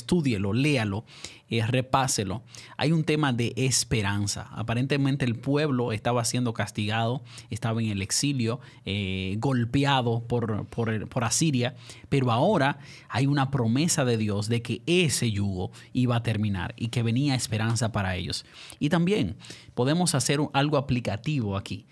léalo, 0.52 1.04
eh, 1.48 1.64
repáselo. 1.66 2.42
Hay 2.76 2.92
un 2.92 3.04
tema 3.04 3.32
de 3.32 3.52
esperanza. 3.56 4.48
Aparentemente 4.52 5.24
el 5.24 5.36
pueblo 5.36 5.92
estaba 5.92 6.24
siendo 6.24 6.52
castigado, 6.54 7.22
estaba 7.50 7.80
en 7.82 7.90
el 7.90 8.02
exilio, 8.02 8.60
eh, 8.84 9.36
golpeado 9.38 10.26
por, 10.26 10.66
por, 10.66 11.08
por 11.08 11.24
Asiria, 11.24 11.76
pero 12.08 12.32
ahora 12.32 12.78
hay 13.08 13.26
una 13.26 13.50
promesa 13.50 14.04
de 14.04 14.16
Dios 14.16 14.48
de 14.48 14.62
que 14.62 14.82
ese 14.86 15.30
yugo 15.30 15.70
iba 15.92 16.16
a 16.16 16.22
terminar 16.22 16.74
y 16.76 16.88
que 16.88 17.02
venía 17.02 17.34
esperanza 17.34 17.92
para 17.92 18.16
ellos. 18.16 18.44
Y 18.78 18.88
también 18.88 19.36
podemos 19.74 20.14
hacer 20.14 20.40
algo 20.52 20.76
aplicativo 20.76 21.56
aquí. 21.56 21.86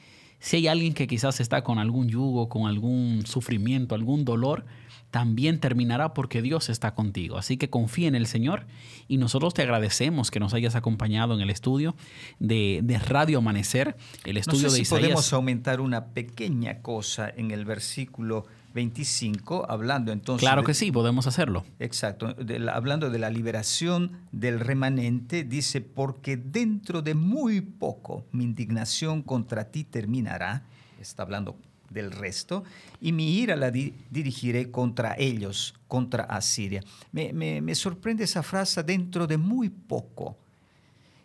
Si 0.44 0.56
hay 0.56 0.66
alguien 0.68 0.92
que 0.92 1.06
quizás 1.06 1.40
está 1.40 1.64
con 1.64 1.78
algún 1.78 2.08
yugo, 2.08 2.50
con 2.50 2.66
algún 2.66 3.22
sufrimiento, 3.24 3.94
algún 3.94 4.26
dolor, 4.26 4.66
también 5.14 5.60
terminará 5.60 6.12
porque 6.12 6.42
Dios 6.42 6.68
está 6.68 6.96
contigo. 6.96 7.38
Así 7.38 7.56
que 7.56 7.70
confía 7.70 8.08
en 8.08 8.16
el 8.16 8.26
Señor 8.26 8.66
y 9.06 9.18
nosotros 9.18 9.54
te 9.54 9.62
agradecemos 9.62 10.32
que 10.32 10.40
nos 10.40 10.54
hayas 10.54 10.74
acompañado 10.74 11.34
en 11.34 11.40
el 11.40 11.50
estudio 11.50 11.94
de, 12.40 13.00
Radio 13.06 13.38
Amanecer, 13.38 13.96
el 14.24 14.38
estudio 14.38 14.66
no 14.66 14.72
de 14.72 14.84
si 14.84 14.90
Podemos 14.90 15.32
aumentar 15.32 15.80
una 15.80 16.06
pequeña 16.06 16.82
cosa 16.82 17.28
en 17.28 17.52
el 17.52 17.64
versículo 17.64 18.46
25, 18.74 19.70
hablando 19.70 20.10
entonces... 20.10 20.40
Claro 20.40 20.64
que 20.64 20.74
sí, 20.74 20.90
podemos 20.90 21.28
hacerlo. 21.28 21.64
Exacto, 21.78 22.34
hablando 22.72 23.08
de 23.08 23.20
la 23.20 23.30
liberación 23.30 24.18
del 24.32 24.58
remanente, 24.58 25.44
dice, 25.44 25.80
porque 25.80 26.36
dentro 26.36 27.02
de 27.02 27.14
muy 27.14 27.60
poco 27.60 28.26
mi 28.32 28.42
indignación 28.42 29.22
contra 29.22 29.70
ti 29.70 29.84
terminará, 29.84 30.64
está 30.98 31.22
hablando 31.22 31.56
del 31.94 32.10
resto, 32.10 32.64
y 33.00 33.12
mi 33.12 33.38
ira 33.38 33.56
la 33.56 33.70
dirigiré 33.70 34.70
contra 34.70 35.14
ellos, 35.16 35.74
contra 35.88 36.24
Asiria. 36.24 36.82
Me, 37.12 37.32
me 37.32 37.74
sorprende 37.74 38.24
esa 38.24 38.42
frase, 38.42 38.82
dentro 38.82 39.26
de 39.26 39.38
muy 39.38 39.70
poco. 39.70 40.36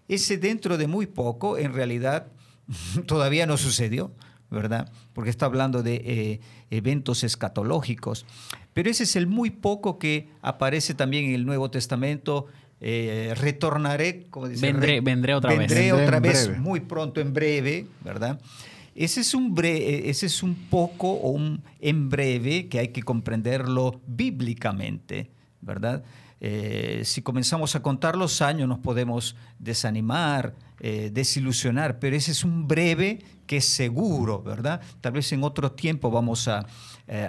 Ese 0.08 0.38
dentro 0.38 0.77
de 0.77 0.88
muy 0.88 1.08
poco, 1.08 1.58
en 1.58 1.73
realidad, 1.73 2.27
todavía 3.05 3.45
no 3.45 3.58
sucedió 3.58 4.13
¿verdad? 4.49 4.91
Porque 5.13 5.29
está 5.29 5.45
hablando 5.45 5.84
de 5.84 5.95
eh, 5.95 6.39
eventos 6.69 7.23
escatológicos. 7.23 8.25
Pero 8.73 8.89
ese 8.89 9.03
es 9.03 9.15
el 9.15 9.27
muy 9.27 9.49
poco 9.49 9.99
que 9.99 10.29
aparece 10.41 10.93
también 10.93 11.25
en 11.25 11.36
el 11.36 11.45
Nuevo 11.45 11.69
Testamento. 11.69 12.47
Eh, 12.82 13.34
retornaré, 13.38 14.27
como 14.29 14.47
dice, 14.47 14.65
vendré, 14.65 15.01
vendré 15.01 15.36
otra 15.36 15.51
vez. 15.51 15.60
Vendré 15.60 15.93
otra 15.93 16.19
vez 16.19 16.58
muy 16.58 16.79
pronto, 16.79 17.19
en 17.21 17.34
breve, 17.34 17.88
¿verdad? 18.03 18.39
Ese 18.95 19.21
es, 19.21 19.34
un 19.34 19.56
ese 19.63 20.25
es 20.25 20.43
un 20.43 20.56
poco 20.56 21.12
o 21.12 21.30
un 21.30 21.63
en 21.80 22.10
breve 22.10 22.67
que 22.67 22.80
hay 22.80 22.89
que 22.89 23.04
comprenderlo 23.04 24.02
bíblicamente, 24.08 25.32
¿verdad? 25.62 26.04
Eh, 26.41 27.02
si 27.04 27.21
comenzamos 27.21 27.75
a 27.75 27.82
contar 27.82 28.15
los 28.15 28.41
años 28.41 28.67
nos 28.67 28.80
podemos 28.80 29.36
desanimar, 29.58 30.56
desilusionar, 30.80 31.99
pero 31.99 32.15
ese 32.15 32.32
es 32.32 32.45
un 32.45 32.65
breve 32.65 33.19
que 33.45 33.58
es 33.58 33.65
seguro, 33.65 34.41
¿verdad? 34.41 34.80
Tal 35.02 35.12
vez 35.12 35.30
en 35.34 35.43
otro 35.43 35.73
tiempo 35.73 36.10
vamos 36.10 36.47
a, 36.47 36.65
eh, 37.12 37.28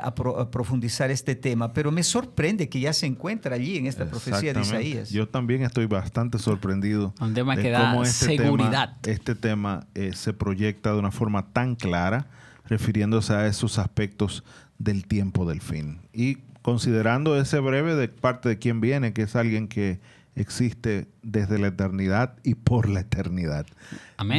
profundizar 0.53 1.11
este 1.11 1.35
tema, 1.35 1.73
pero 1.73 1.91
me 1.91 2.03
sorprende 2.03 2.69
que 2.69 2.81
ya 2.81 2.93
se 2.93 3.07
encuentra 3.07 3.55
allí 3.55 3.79
en 3.79 3.87
esta 3.87 4.05
profecía 4.05 4.53
de 4.53 4.61
Isaías. 4.61 5.09
Yo 5.09 5.27
también 5.27 5.63
estoy 5.63 5.87
bastante 5.87 6.39
sorprendido 6.39 7.15
Un 7.19 7.33
tema 7.33 7.57
de 7.57 7.63
que 7.63 7.73
cómo 7.73 8.03
este 8.03 8.37
seguridad. 8.37 8.99
Tema, 9.01 9.15
este 9.15 9.35
tema 9.35 9.87
eh, 9.95 10.13
se 10.13 10.35
proyecta 10.35 10.93
de 10.93 10.99
una 10.99 11.11
forma 11.11 11.53
tan 11.55 11.77
clara, 11.77 12.27
refiriéndose 12.67 13.33
a 13.33 13.47
esos 13.47 13.79
aspectos 13.79 14.45
del 14.79 15.07
tiempo 15.07 15.49
del 15.49 15.63
fin. 15.63 16.01
Y 16.13 16.37
considerando 16.61 17.41
ese 17.41 17.59
breve 17.61 17.95
de 17.95 18.09
parte 18.09 18.51
de 18.51 18.59
quien 18.59 18.83
viene, 18.83 19.15
que 19.15 19.23
es 19.23 19.35
alguien 19.35 19.67
que 19.67 19.99
existe 20.35 21.09
desde 21.23 21.59
la 21.59 21.69
eternidad 21.69 22.37
y 22.43 22.55
por 22.55 22.87
la 22.87 23.01
eternidad. 23.01 23.65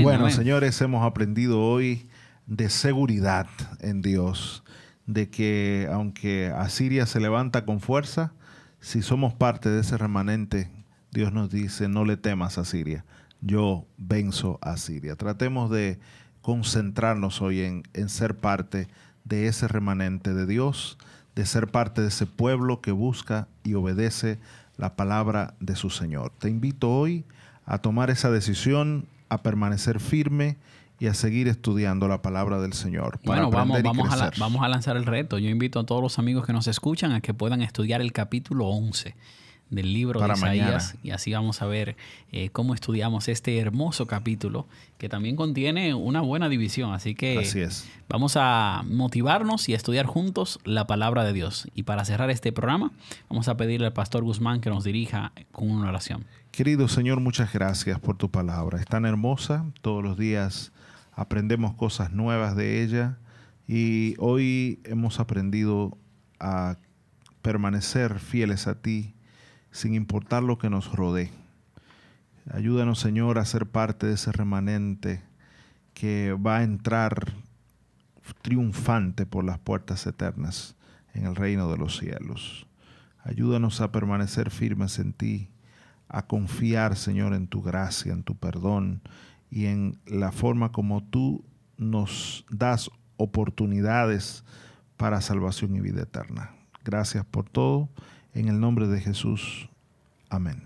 bueno, 0.03 0.29
señores, 0.29 0.79
hemos 0.81 1.03
aprendido 1.03 1.61
hoy 1.61 2.07
de 2.45 2.69
seguridad 2.69 3.47
en 3.79 4.03
Dios, 4.03 4.63
de 5.05 5.29
que 5.29 5.87
aunque 5.91 6.47
Asiria 6.47 7.05
se 7.05 7.19
levanta 7.19 7.65
con 7.65 7.79
fuerza, 7.79 8.33
si 8.79 9.01
somos 9.01 9.33
parte 9.33 9.69
de 9.69 9.81
ese 9.81 9.97
remanente, 9.97 10.69
Dios 11.11 11.33
nos 11.33 11.49
dice, 11.49 11.87
no 11.87 12.05
le 12.05 12.17
temas 12.17 12.57
a 12.57 12.65
Siria, 12.65 13.05
yo 13.41 13.85
venzo 13.97 14.59
a 14.61 14.77
Siria. 14.77 15.15
Tratemos 15.15 15.69
de 15.69 15.99
concentrarnos 16.41 17.41
hoy 17.41 17.61
en, 17.61 17.83
en 17.93 18.09
ser 18.09 18.35
parte 18.37 18.87
de 19.23 19.47
ese 19.47 19.67
remanente 19.67 20.33
de 20.33 20.45
Dios, 20.45 20.97
de 21.35 21.45
ser 21.45 21.67
parte 21.67 22.01
de 22.01 22.07
ese 22.07 22.25
pueblo 22.25 22.81
que 22.81 22.91
busca 22.91 23.47
y 23.63 23.75
obedece 23.75 24.39
la 24.77 24.95
palabra 24.95 25.53
de 25.59 25.75
su 25.75 25.89
Señor. 25.89 26.31
Te 26.39 26.49
invito 26.49 26.89
hoy 26.89 27.25
a 27.65 27.77
tomar 27.77 28.09
esa 28.09 28.31
decisión, 28.31 29.05
a 29.29 29.43
permanecer 29.43 29.99
firme 29.99 30.57
y 31.01 31.07
a 31.07 31.15
seguir 31.15 31.47
estudiando 31.47 32.07
la 32.07 32.21
palabra 32.21 32.61
del 32.61 32.73
Señor. 32.73 33.19
bueno, 33.23 33.49
vamos, 33.49 33.81
vamos, 33.81 34.21
a 34.21 34.29
vamos 34.37 34.61
a 34.61 34.69
lanzar 34.69 34.97
el 34.97 35.07
reto. 35.07 35.39
Yo 35.39 35.49
invito 35.49 35.79
a 35.79 35.83
todos 35.83 35.99
los 35.99 36.19
amigos 36.19 36.45
que 36.45 36.53
nos 36.53 36.67
escuchan 36.67 37.11
a 37.11 37.21
que 37.21 37.33
puedan 37.33 37.63
estudiar 37.63 38.01
el 38.01 38.13
capítulo 38.13 38.67
11 38.67 39.15
del 39.71 39.93
libro 39.93 40.19
de 40.19 40.31
Isaías 40.31 40.97
y 41.01 41.09
así 41.09 41.33
vamos 41.33 41.63
a 41.63 41.65
ver 41.65 41.95
eh, 42.31 42.49
cómo 42.49 42.75
estudiamos 42.75 43.29
este 43.29 43.57
hermoso 43.57 44.05
capítulo 44.05 44.67
que 44.99 45.09
también 45.09 45.35
contiene 45.35 45.95
una 45.95 46.21
buena 46.21 46.49
división. 46.49 46.93
Así 46.93 47.15
que 47.15 47.67
vamos 48.07 48.37
a 48.37 48.83
motivarnos 48.85 49.69
y 49.69 49.73
a 49.73 49.77
estudiar 49.77 50.05
juntos 50.05 50.59
la 50.65 50.85
palabra 50.85 51.23
de 51.23 51.33
Dios. 51.33 51.67
Y 51.73 51.81
para 51.81 52.05
cerrar 52.05 52.29
este 52.29 52.51
programa, 52.51 52.91
vamos 53.27 53.47
a 53.47 53.57
pedirle 53.57 53.87
al 53.87 53.93
pastor 53.93 54.23
Guzmán 54.23 54.61
que 54.61 54.69
nos 54.69 54.83
dirija 54.83 55.31
con 55.51 55.71
una 55.71 55.89
oración. 55.89 56.25
Querido 56.51 56.87
Señor, 56.87 57.21
muchas 57.21 57.51
gracias 57.51 57.99
por 57.99 58.17
tu 58.17 58.29
palabra. 58.29 58.79
Es 58.79 58.85
tan 58.85 59.05
hermosa, 59.05 59.65
todos 59.81 60.03
los 60.03 60.15
días 60.15 60.71
aprendemos 61.13 61.73
cosas 61.75 62.11
nuevas 62.11 62.55
de 62.55 62.83
ella 62.83 63.17
y 63.67 64.15
hoy 64.17 64.79
hemos 64.83 65.19
aprendido 65.19 65.97
a 66.39 66.77
permanecer 67.41 68.19
fieles 68.19 68.67
a 68.67 68.81
ti 68.81 69.13
sin 69.71 69.93
importar 69.93 70.43
lo 70.43 70.57
que 70.57 70.69
nos 70.69 70.91
rodee. 70.91 71.31
Ayúdanos, 72.51 72.99
Señor, 72.99 73.37
a 73.37 73.45
ser 73.45 73.67
parte 73.67 74.07
de 74.07 74.13
ese 74.13 74.31
remanente 74.31 75.23
que 75.93 76.33
va 76.33 76.57
a 76.57 76.63
entrar 76.63 77.33
triunfante 78.41 79.25
por 79.25 79.43
las 79.43 79.59
puertas 79.59 80.05
eternas 80.07 80.75
en 81.13 81.25
el 81.25 81.35
reino 81.35 81.69
de 81.69 81.77
los 81.77 81.97
cielos. 81.97 82.67
Ayúdanos 83.23 83.81
a 83.81 83.91
permanecer 83.91 84.49
firmes 84.49 84.97
en 84.99 85.13
ti, 85.13 85.49
a 86.09 86.25
confiar, 86.25 86.95
Señor, 86.95 87.33
en 87.33 87.47
tu 87.47 87.61
gracia, 87.61 88.13
en 88.13 88.23
tu 88.23 88.35
perdón 88.35 89.01
y 89.51 89.65
en 89.65 89.99
la 90.07 90.31
forma 90.31 90.71
como 90.71 91.03
tú 91.03 91.43
nos 91.77 92.45
das 92.49 92.89
oportunidades 93.17 94.43
para 94.97 95.21
salvación 95.21 95.75
y 95.75 95.81
vida 95.81 96.03
eterna. 96.03 96.55
Gracias 96.83 97.25
por 97.25 97.47
todo 97.47 97.89
en 98.33 98.47
el 98.47 98.59
nombre 98.59 98.87
de 98.87 98.99
Jesús. 98.99 99.69
Amén. 100.29 100.63